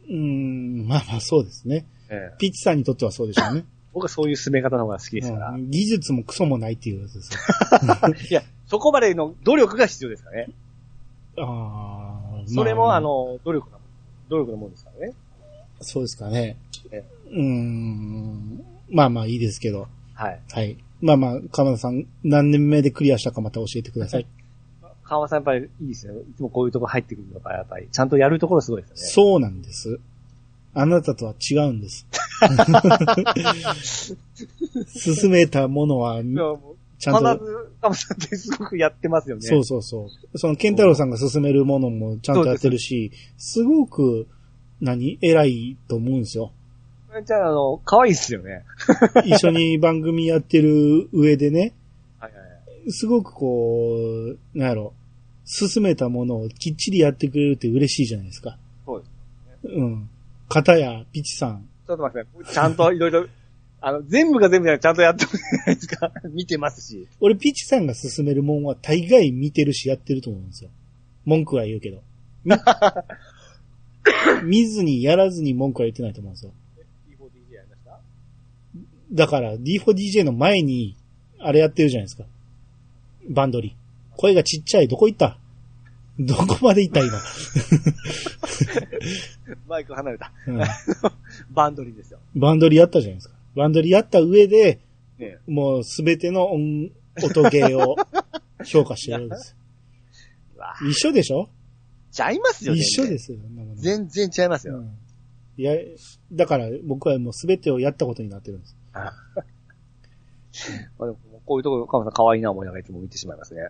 [0.07, 1.85] うーん、まあまあそうですね。
[2.09, 3.65] ええピッチさんにとってはそうでしょうね。
[3.93, 5.49] 僕はそういう進め方の方が好きですから。
[5.51, 7.39] うん技術もクソもないっていうやつですよ。
[8.29, 10.53] いや、そこまでの努力が必要ですからね。
[11.37, 13.77] ああ、それも、まあ、の、努力な、
[14.29, 15.13] 努力のもんですからね。
[15.81, 16.57] そうですかね
[16.91, 17.03] え。
[17.31, 19.87] うーん、まあまあいいですけど。
[20.13, 20.39] はい。
[20.51, 20.77] はい。
[21.01, 24.27] まあまあ、鎌田さん、何年目でクリアしたかまた教えてください。
[25.03, 26.13] 川間さんやっぱりいいですよ。
[26.13, 29.01] いつもこういうとこ入ってくるのが、やっぱり、ちゃんとやるところすごいですよね。
[29.01, 29.99] そうなんです。
[30.73, 32.07] あなたとは違うんです。
[34.87, 36.21] 進めたものは、
[37.01, 39.41] ちゃんと必、ず、川間さんってすごくやってますよね。
[39.41, 40.37] そうそうそう。
[40.37, 44.27] その、ケンタロウさんが進めるものもちゃんとやってるし、すごく、
[44.79, 45.17] 何？
[45.21, 46.51] 偉いと思うんですよ。
[47.25, 48.63] じゃあ、あの、可愛いっすよね。
[49.25, 51.73] 一緒に番組やってる上でね、
[52.19, 52.47] はいはいは
[52.85, 52.91] い。
[52.91, 53.95] すごくこ
[54.55, 54.93] う、なんやろ、
[55.45, 58.57] 進めたものをきっちりやってくれるって嬉しいじゃないですか。
[58.85, 59.03] そう
[59.63, 59.75] です。
[59.75, 60.09] うん。
[60.49, 61.67] 片や、ピチさん。
[61.87, 62.53] ちょっと待って。
[62.53, 63.27] ちゃんといろいろ、
[63.83, 66.11] あの、全部が全部じゃなくてちゃんとやってるじゃないですか。
[66.31, 67.07] 見てますし。
[67.19, 70.69] 俺、ピチさんが進めるもんは大概見てるしやってると思うんですよ。
[71.25, 72.01] 文句は言うけど。
[72.45, 72.55] み
[74.43, 76.51] 見ずにやらずに文句は言ってないと思うんですよ。
[77.09, 77.99] E4DJ やりました？
[79.13, 80.95] だから D4DJ の前に、
[81.39, 82.23] あれやってるじゃないですか。
[83.29, 83.75] バンドリ。
[84.17, 84.87] 声がちっちゃい。
[84.87, 85.37] どこ行った？
[86.19, 87.13] どこまで行った今？
[89.67, 90.31] マイク離れた。
[90.47, 90.59] うん
[91.51, 92.19] バンドリーですよ。
[92.35, 93.35] バンドリやったじゃないですか。
[93.55, 94.79] バンドリやった上で、
[95.17, 96.91] ねもうすべての音、
[97.23, 97.95] 音ゲーを
[98.65, 99.55] 評価してるんです。
[100.87, 101.49] 一緒でしょ？
[102.11, 102.73] ちゃいますよ、。
[102.73, 103.39] 一緒ですすよ。
[103.75, 104.77] 全然ちゃいますよ。
[104.77, 104.91] うん
[105.57, 105.73] いや、
[106.31, 108.75] だから僕はもうすべてをやったことになってるんです。
[108.93, 109.13] まあ
[111.05, 113.67] でもこういうところ、カモさん可愛いな思いながらいつも見てしまいますね。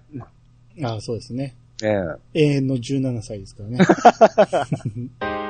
[0.83, 1.55] ああ、そうですね。
[1.83, 1.87] え
[2.35, 3.79] え永遠の17歳ですからね。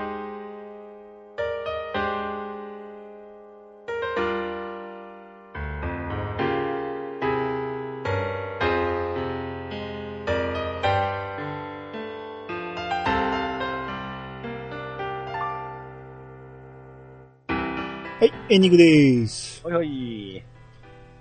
[18.54, 19.66] エンディングです。
[19.66, 20.44] はいはい。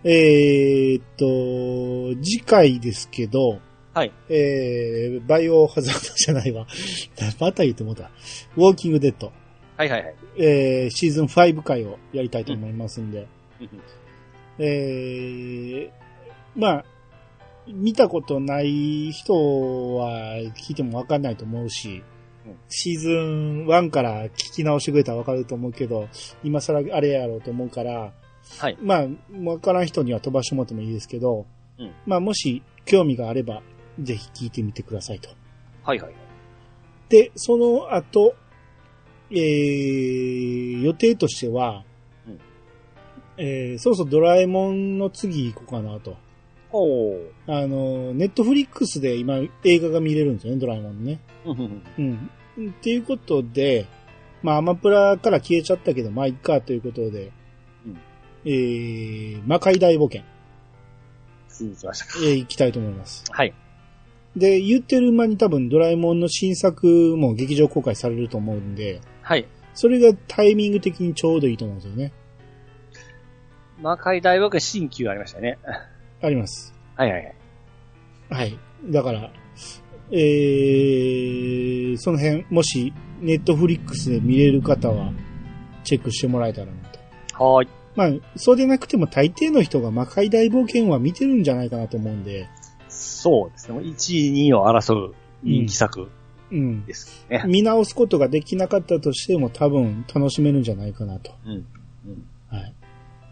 [0.03, 3.61] えーっと、次回ですけど、
[3.95, 4.13] はい。
[4.29, 6.67] えー、バイオハザードじゃないわ。
[7.39, 8.11] また言ってもうた。
[8.57, 9.31] ウォーキングデッド、
[9.77, 10.15] はいはいはい。
[10.39, 13.29] えー、シーズン5回をやりたいと思いますんで、
[14.59, 15.91] えー、
[16.57, 16.85] まあ、
[17.69, 20.11] 見たことない人は
[20.67, 22.10] 聞いてもわかんないと思うし、うん
[22.69, 26.09] シーズン1から聞き直してくれたらわかると思うけど、
[26.43, 28.13] 今更あれやろうと思うから、
[28.59, 28.79] はい。
[28.81, 29.07] まあ、
[29.45, 31.47] わからん人には飛ばしてもらってもいいですけど、
[31.79, 33.63] うんまあ、もし興味があれば、
[33.99, 35.31] ぜひ聞いてみてくださいと。
[35.83, 36.15] はいはい。
[37.09, 38.35] で、その後、
[39.31, 41.85] えー、予定としては、
[42.27, 42.41] うん
[43.37, 46.17] えー、そろそろドラえもんの次行こうかなと。
[46.73, 47.31] おー。
[47.47, 51.21] あの、ネットフリックスで今映画が見れるんですよね、ドラえもんね。
[51.45, 51.53] う
[52.03, 52.31] ん。
[52.59, 53.87] っていうことで、
[54.43, 57.33] まあ、アマプラから消えちゃったけど、まあ、いっかということで、
[57.87, 57.99] うん
[58.45, 60.23] えー、魔界大冒険、
[61.49, 62.19] ついに来ましたか。
[62.23, 63.25] えー、行きたいと思います。
[63.31, 63.55] はい。
[64.37, 69.47] で、言ってる間に多分ドラえもんの新作も劇場公開されると思うんで、はい。
[69.75, 72.13] それがタイミング的にちょうどいいと思うんですよね。
[73.81, 75.59] 魔界大学新旧ありましたよね。
[76.23, 76.75] あります。
[76.97, 77.35] はいはいはい。
[78.31, 78.59] はい。
[78.85, 79.33] だから、
[80.13, 85.13] えー、その辺、もし、ネットフリックスで見れる方は、
[85.85, 86.73] チェックしてもらえたらな
[87.37, 87.45] と。
[87.45, 87.69] はーい。
[87.97, 92.49] まあ、そうでなくても大抵の人が魔界大冒険は見てるんじゃないかなと思うんで、
[92.89, 93.79] そうですね。
[93.79, 93.91] 1
[94.31, 96.09] 位、2位を争う人気作
[96.51, 96.85] うん。
[96.85, 97.45] ですね。
[97.47, 101.33] 見直すことができなかったとしても多分楽しめるんじゃないかなと。
[101.47, 101.53] うん。
[101.53, 101.67] うん。
[102.49, 102.75] はい。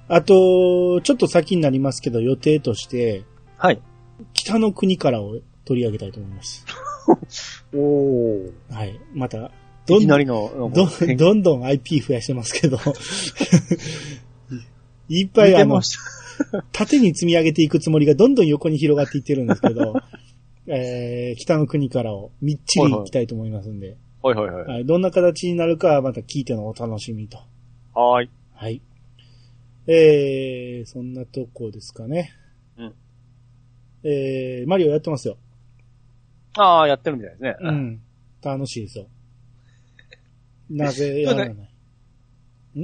[0.09, 3.24] あと、ちょっと先になりますけど、予定として、
[3.57, 3.81] はい。
[4.33, 5.39] 北の国からを
[5.69, 6.64] 取り上げたいと思います。
[7.75, 8.51] おー。
[8.71, 8.99] はい。
[9.12, 9.53] また、
[9.87, 10.25] どんどん
[11.16, 12.79] どんどん IP 増やしてますけど、
[15.11, 15.83] いっぱいあの。
[16.73, 19.95] 縦に積み上げていくつもりがどんどん横に広がっていってるんですけど、
[20.69, 24.66] えー、北の国からをみっちり行きたいと思いますんで、はいはいはい。
[24.66, 27.39] はい、どんな形になるかはまた聞いてのお楽しみと。
[27.93, 28.31] はーい。
[28.55, 28.81] はい。
[29.89, 32.33] えー、そんなとこですかね。
[32.77, 32.95] うん。
[34.05, 35.39] えー、マリオやってますよ。
[36.63, 37.57] ああ、やってるみたいですね。
[37.61, 38.01] うん。
[38.43, 39.07] 楽しいですよ。
[40.71, 41.71] なぜやらない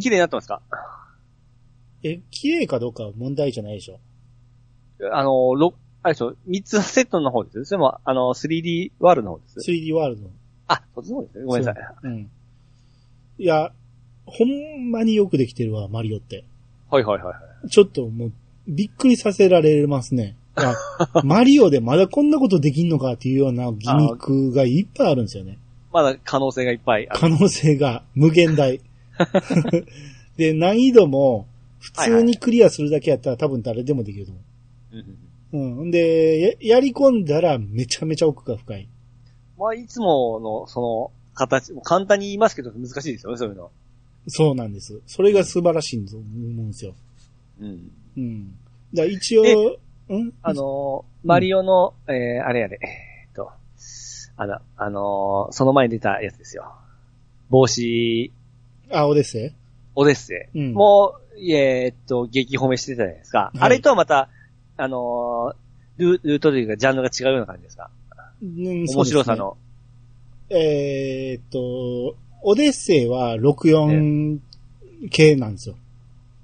[0.00, 0.62] 綺麗になってますか？
[2.02, 3.98] え、綺麗かどうかは問題じゃないでしょ。
[5.12, 9.70] あの、ろ、あれでしょ、3つセットの方ですそれも、あの、3D ワールドの方です。
[9.70, 10.30] 3D ワールド。
[10.68, 11.44] あ、そっちの方ですね。
[11.44, 11.84] ごめんなさい。
[12.02, 12.12] そう。
[12.12, 12.30] うん。
[13.38, 13.72] いや、
[14.26, 16.44] ほんまによくできてるわ、マリオって。
[16.90, 17.68] はいはいはいはい。
[17.68, 18.32] ちょっともう、
[18.68, 20.36] びっくりさせられますね。
[20.56, 20.74] あ
[21.24, 25.58] マリオでまだこんなことできんのかっていうようなギミックがいっぱいあるんですよね。
[25.92, 27.20] まだ可能性がいっぱいある。
[27.20, 28.80] 可能性が無限大。
[30.36, 31.46] で、難易度も、
[31.78, 34.40] 普通にクリアするだけやったら多分誰でもできると思
[34.92, 35.82] うんうんう。
[35.82, 35.90] うん。
[35.90, 38.88] で、や、やり込んだらめちゃめちゃ奥が深い。
[39.58, 43.70] まあ、いつもの、その、形、簡単に言いますけど難しいですよね、そういうの。
[44.28, 45.00] そうなんです。
[45.06, 46.94] それが素晴らしいと思うんですよ。
[47.60, 47.92] うん。
[48.16, 48.54] うん。
[48.94, 49.78] だ一応、う
[50.08, 53.50] んあのー、マリオの、えー、あれやれ、えーっと、
[54.36, 56.74] あの、あのー、その前に出たやつですよ。
[57.50, 58.32] 帽子、
[58.92, 59.54] あ、オデッセ
[59.94, 60.58] オデッセイ。
[60.58, 63.50] うんもう、えーっと、激褒めしてたじゃないですか。
[63.54, 64.28] いあれとはまた、
[64.76, 67.90] あのー、ルルートというか、ジャンルが違うような感じですか？
[68.42, 68.46] イ。
[68.46, 69.36] うん面白さ。
[69.36, 69.36] の。
[69.38, 69.64] そうですね
[70.50, 74.38] えーっと、オデッセイは64
[75.10, 75.76] 系なんですよ。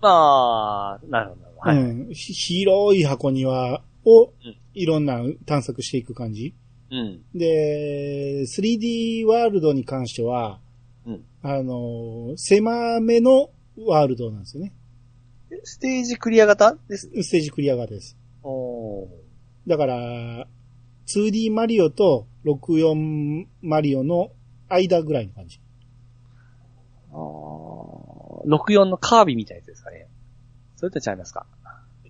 [0.00, 1.49] まあ、なるほど。
[1.62, 1.76] はい。
[1.76, 2.14] うん。
[2.14, 4.32] ひ広い箱庭をん
[4.74, 6.54] いろんな探索していく感じ。
[6.90, 7.22] うん。
[7.34, 10.60] で、3D ワールドに関しては、
[11.06, 14.72] うんあの、狭めのワールドなんですよね。
[15.64, 16.76] ステージクリア型？
[16.88, 17.10] です。
[17.22, 18.16] ステージクリア型です。
[18.42, 19.08] おー
[19.66, 20.46] だから、
[21.06, 24.30] 2D マリオと64マリオの
[24.68, 25.60] 間ぐらいの感じ。
[27.12, 30.08] あー64のカービィみたいなやつですかね。
[30.80, 31.44] それとちゃいますか？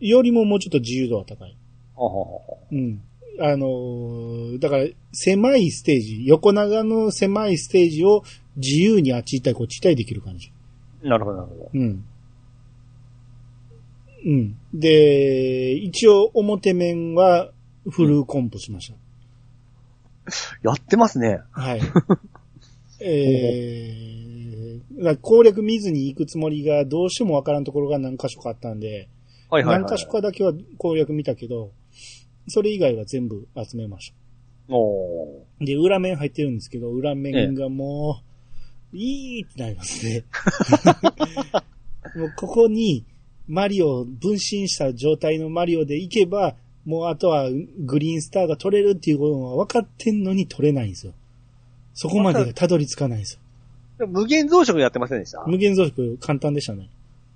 [0.00, 1.56] よりももうちょっと自由度は高い。
[1.94, 3.02] ほうほうほうほうん。
[3.40, 8.22] あのーだから、狭いステージ、横長の狭いステージを
[8.56, 10.52] 自由にあっち行ったりこっち行ったりできる感じ。
[11.02, 11.70] うなるほど、なるほど。
[11.74, 12.04] うん。
[14.24, 14.56] うん。
[14.72, 17.50] で、一応表面は
[17.90, 18.94] フルコンプしました。
[20.62, 21.40] やってますね。
[21.50, 21.80] はい。
[23.02, 24.29] えー、
[25.04, 29.08] だ攻略見ずに行くつもりがどうしてもわからんところが何箇所かあったんで、
[29.48, 29.82] はいはい、はい。
[29.82, 31.72] 何箇所かだけは攻略見たけど、
[32.48, 34.74] それ以外は全部集めました。
[34.74, 38.22] おーで、裏面入ってるんですけど、裏面がも
[38.92, 40.24] う、いいってなりますね。
[42.16, 43.04] もうここに、
[43.48, 51.14] マリオ、分身した状態のマリオで行けば、もうあとはグリーンスターが取れるっていうことは分かってんのに取れないんですよ。
[51.94, 53.40] そこまでがたどり着かないんですよ。
[54.06, 55.44] 無限増殖やってませんでした？
[55.46, 56.88] 無限増殖簡単でしたね。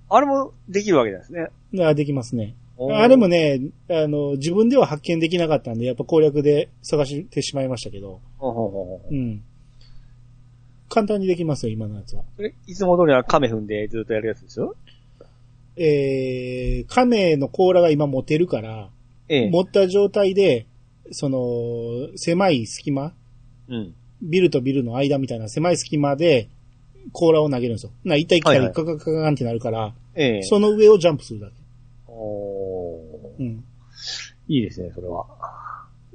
[0.09, 1.47] あれもできるわけですね。
[1.83, 2.55] あできますね。
[2.77, 9.43] あれもね、あの、自分では発見できなかったんで、やっぱ攻略で探してしまいましたけど、ほうほうほううん。
[10.89, 12.23] 簡単にできますよ、今のやつは。
[12.35, 14.75] それいつも通りは亀踏んでずっとやるやつですよ。
[15.77, 18.89] えー、亀の甲羅が今持てるから、
[19.29, 19.49] ええ。
[19.49, 20.67] 持った状態で、
[21.11, 23.13] その、狭い隙間、
[23.69, 23.95] うん。
[24.21, 26.49] ビルとビルの間みたいな狭い隙間で、
[27.11, 27.91] 甲羅を投げるんですよ。
[28.03, 30.43] な、一体来たはいはいりカカカカンってなるから、ええ。
[30.43, 31.53] その上をジャンプするだけ。
[32.07, 33.63] おーうん。
[34.47, 35.25] いいですね、それは。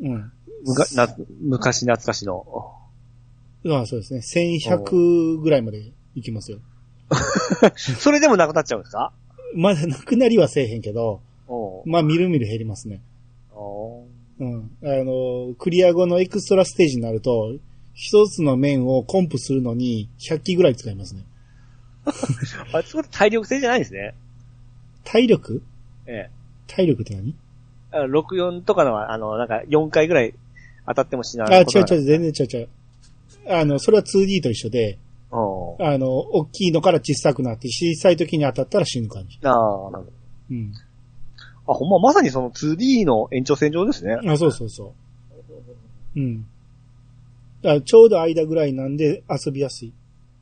[0.01, 0.32] うん。
[0.64, 1.09] むかな
[1.41, 2.45] 昔懐かしの。
[3.62, 4.20] まあそうですね。
[4.66, 6.59] 1100ぐらいまで行きますよ。
[7.76, 9.12] それでもなくなっちゃうんですか？
[9.55, 11.20] まだなくなりはせえへんけど、
[11.84, 13.01] まあみるみる減りますね。
[13.53, 14.05] お
[14.38, 14.70] うん。
[14.82, 17.57] あの、クリア後のエクストラステージになると、
[17.95, 21.24] 一つの面をコンプするのに100機ぐらい使いますね。
[22.07, 22.11] ー
[22.78, 24.14] あ、それ体力性じゃないんですね。
[25.05, 25.62] 体力？
[26.07, 26.30] ええ。
[26.66, 27.34] 体力って何？
[27.93, 30.34] あの64とかのは、あの、なんか4回ぐらい
[30.86, 31.61] 当たっても死なあ、ない。
[31.62, 32.68] 違う違う、全然違う違う。
[33.49, 34.99] あの、それは 2D と一緒で、
[35.32, 39.38] あの、大きいのから小さくなって、小さい時に当たったら死ぬ感じ。
[39.43, 40.12] ああ、なるほど。
[40.51, 40.72] うん。
[41.66, 44.16] あ、ほんま、まさにその 2D の延長線上ですね。
[44.26, 44.95] あ、そうそうそ
[46.16, 46.20] う。
[46.20, 46.47] うん。
[47.62, 49.92] だちょうど間ぐらいなんで遊びやすい。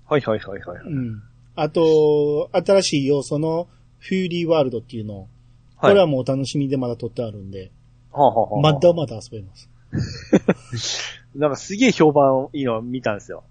[0.07, 0.81] はいはいはいはい。
[0.85, 1.23] うん。
[1.57, 5.29] あと、新しい要素のフューリーワールドっていうの、
[5.77, 5.95] こはい。
[5.95, 7.73] れはもうお楽しみでまだ撮ってあるんで、
[8.13, 9.69] はあはあはあまだまだ遊べます。
[11.35, 13.45] なんかすげえ評判いいのを見たんですよ。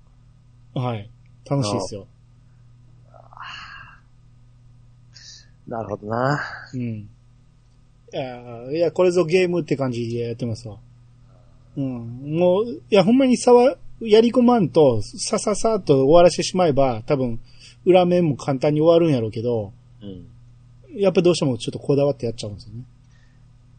[0.74, 1.10] はい。
[1.50, 2.08] 楽しいですよ。
[5.68, 6.40] なるほどな。
[6.74, 7.10] うん。
[8.74, 10.80] いやこれぞゲームって感じでやってますわ。
[11.78, 12.38] うん。
[12.38, 17.40] もう、いや、ほんまにさわ、やり込まんと、さささっと終わらしてしまえば、多分、
[17.86, 19.72] 裏面も簡単に終わるんやろうけど、
[20.02, 20.28] うん。
[21.00, 22.84] やっぱどうしてもちょっとこだわってやっちゃうんですよね。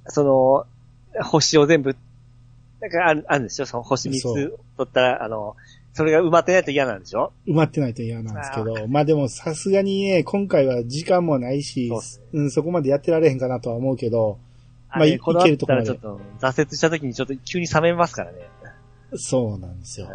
[0.06, 1.96] その、星を全部、
[2.80, 5.56] なんかある、あるんでしょその星3そつ取ったら、あの、
[5.94, 7.32] それが埋まってないと嫌なんでしょ？
[7.48, 14.38] 埋まってないと嫌なんですけど、まあでもさすがにね、今回は時間もないし、そうん、そこまでやってられへんかなとは思うけど、
[14.90, 18.38] あれ、いこだわっいけるとこまでたらちょっと、挫折した時にちょっと急に冷めますからね。
[19.14, 20.08] そうなんですよ。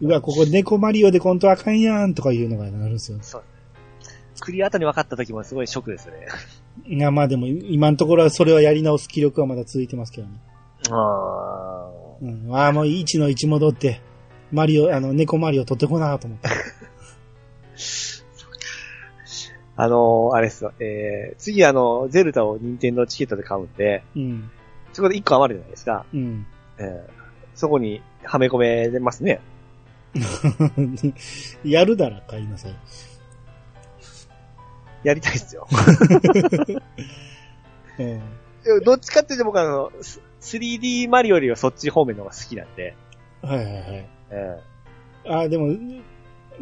[0.00, 3.18] う わ、ここ猫マリオでコントあかんやんとかいうのがなるんですよ。
[3.20, 3.42] そう。
[4.40, 6.12] クリア後に分かった時もすごいショックですね。
[6.86, 10.34] いや、まあでも今のところはそれはやり直す気力はまだ続いてますけどね。
[10.90, 11.90] あ
[12.22, 12.54] うん。
[12.54, 14.00] ああ、もう1の1戻って、
[14.52, 16.48] マリオ、あの、猫マリオ取ってこなと思って。
[19.76, 20.72] あのー、あれっすよ。
[20.80, 24.50] えー、次あの、ゼルダを任天堂チケットで買うんで、うん。
[24.92, 26.06] そこで1個余るじゃないですか。
[26.12, 26.46] うん。
[26.78, 27.10] えー、
[27.54, 29.40] そこにはめ込めれますね。
[31.62, 32.74] やるなら買いなさい。
[35.04, 35.68] やりたいっすよ。
[35.70, 35.74] う
[38.02, 38.20] ん。
[38.64, 42.96] でもどっちかっていうと僕あの、ス 3D マリオよりはそっち方面の方が好きなんで、
[43.42, 44.08] はいはいはい。
[44.30, 44.58] え
[45.28, 45.76] ああ、でも、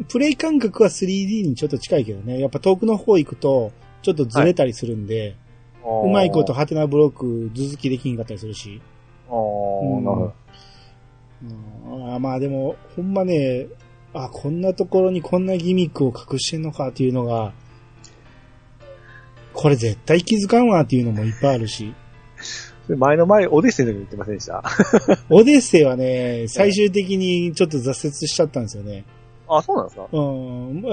[0.09, 2.39] プレイ感覚は 3D にちょっと近いけどね。
[2.39, 3.71] やっぱ遠くの方行くと、
[4.01, 8.81] ちょっとずれたりするんで、ーうまいことハテナブロック続きできんかったりするし。
[9.29, 10.33] おー、なるほど。
[11.87, 13.67] うん、あーまあでも、ほんまね、
[14.13, 17.53] あ、こんなところにこんなギミックを隠してんのかっていうのが、
[19.53, 21.93] これ絶対気づかんわっていうのもいっぱいあるし。
[22.87, 24.63] 前の前、オデッセイの時言ってませんでした？
[25.29, 29.05] オデッセイはね、最終的にちょっと挫折しちゃったんですよね。
[29.47, 30.07] あ、そうなんですか？
[30.11, 30.21] う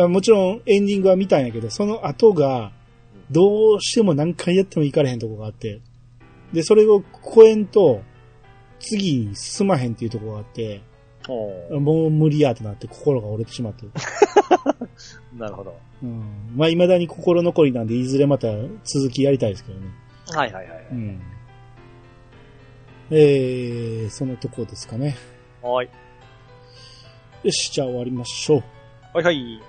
[0.09, 2.73] ん、もちろんエンディングは見たんやけど、その後が、
[3.31, 5.81] どうしても何回やっても行かれへんとこがあって、
[6.53, 7.03] で、それを
[7.35, 8.03] 超えんと、
[8.79, 10.83] 次に進まへんっていうとこがあって、
[11.29, 13.87] おもう無理やってなって心が折れてしまって。
[15.39, 15.75] なるほど。
[16.03, 16.21] うん。
[16.57, 18.49] まあ、未だに心残りなんで、いずれまた
[18.85, 19.87] 続きやりたいですけどね。
[20.27, 20.87] はいはいはい。
[20.91, 21.21] うん。
[23.13, 25.17] えー、そのとこですかね。
[25.63, 25.89] はい。
[27.43, 28.63] よし、じゃあ終わりましょう。
[29.15, 29.61] はいはい。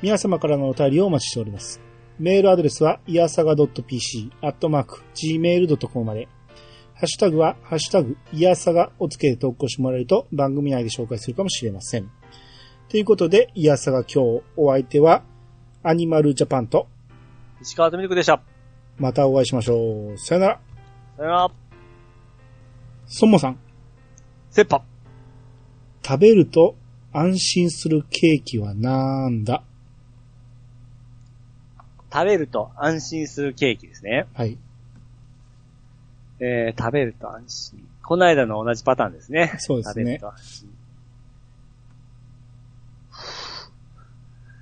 [0.00, 1.80] 皆様からのお便りをお待ちしております。
[2.18, 6.28] メールアドレスは、いやさが .pc、アットマーク、gmail.com まで。
[6.94, 12.08] ハッシュタグは、ハッシュタグ、いやさがをつけて投稿してもらえると番組内で紹介するかもしれません。
[12.88, 15.24] ということで、いやさが今日お相手は、
[15.82, 16.86] アニマルジャパンと、
[17.60, 18.40] 石川とみるくでした。
[18.96, 20.18] またお会いしましょう。
[20.18, 20.60] さよなら。
[21.16, 21.50] さよなら。
[23.06, 23.58] そもさん、
[24.50, 24.93] セッパ。
[26.04, 26.76] 食べると
[27.12, 29.62] 安心するケーキはなんだ？
[32.12, 34.26] 食べると安心するケーキですね。
[34.34, 34.58] はい。
[36.40, 37.88] えー、食べると安心。
[38.02, 39.54] この間の同じパターンですね。
[39.58, 40.68] そうですね食べると安心。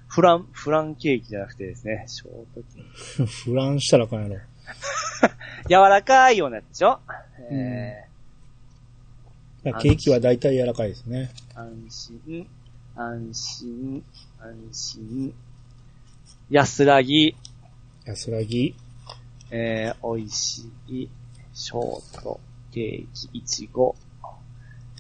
[0.09, 3.33] フラン、フランケーキじゃなくてですね、ショートケーキ。
[3.51, 4.37] フランしたらあかんやろ。
[5.69, 7.01] 柔らかいようなやつでしょ、
[7.51, 8.05] え
[9.65, 11.31] ケーキは大体柔らかいですね。
[11.55, 12.49] ー、安心、
[12.97, 14.05] 安心、
[14.41, 15.35] 安心。
[16.51, 17.37] 安らぎ、
[18.05, 18.75] 安らぎ、
[19.53, 21.09] えー、美味しい、
[21.55, 22.41] ショート
[22.73, 23.95] ケーキ、いちご、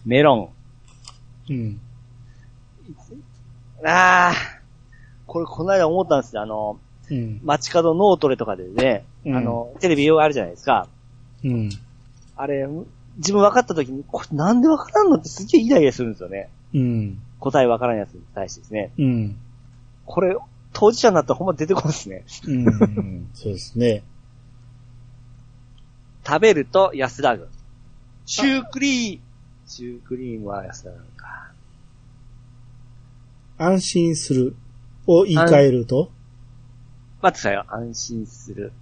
[0.05, 0.51] メロン。
[1.51, 1.81] うん。
[3.85, 4.63] あー、
[5.27, 6.43] これこの間思ったんですよ。
[6.43, 6.79] あの、
[7.11, 7.41] うん。
[7.43, 10.87] 街角ノートレとかでね、うんあの、テレビ用あるじゃないですか。
[11.43, 11.69] うん。
[12.37, 12.67] あれ、
[13.17, 16.49] 自分分かった時に、これなんで分からんのってすげえイライラするんですよね。
[16.75, 17.23] うん。
[17.41, 18.93] 答え分からんやつに対してですね。
[18.99, 19.37] うん。
[20.07, 20.37] これ、
[20.73, 22.25] 当事者になったらほんま出てこないですね。
[22.47, 23.31] うん。
[23.35, 24.03] そうですね。
[26.27, 27.49] 食べると安らぐ。
[28.25, 29.23] シュークリーム。
[29.67, 31.53] シュークリームは安らぐか。
[33.59, 34.57] 安心する
[35.07, 36.11] を言い換えると、
[37.21, 37.65] 待ってくださいよ。
[37.69, 38.73] 安心する。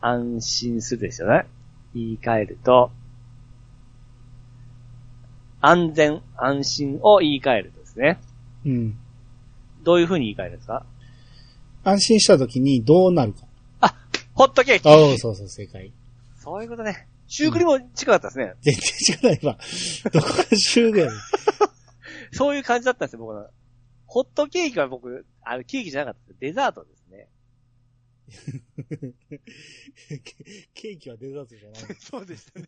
[0.00, 1.46] 安心するですよね。
[1.94, 2.90] 言い換えると、
[5.66, 8.18] 安全、安心を言い換えるとですね。
[8.66, 8.98] うん。
[9.82, 10.84] どういう風に言い換えるんですか？
[11.84, 13.46] 安心した時にどうなるか。
[13.80, 13.94] あ、
[14.34, 15.92] ホットケーキああ、そうそう、正解。
[16.38, 17.08] そういうことね。
[17.26, 18.52] シュークリームも近かったですね。
[18.60, 19.58] 全然違うわ。
[20.12, 21.14] どこが集合やねん。
[22.32, 23.48] そういう感じだったんですよ、僕の。
[24.06, 26.34] ホットケーキは僕、あの、ケーキじゃなかった。
[26.38, 27.28] デザートですね。
[30.74, 31.96] ケーキはデザートじゃない。
[32.00, 32.66] そうでしたね。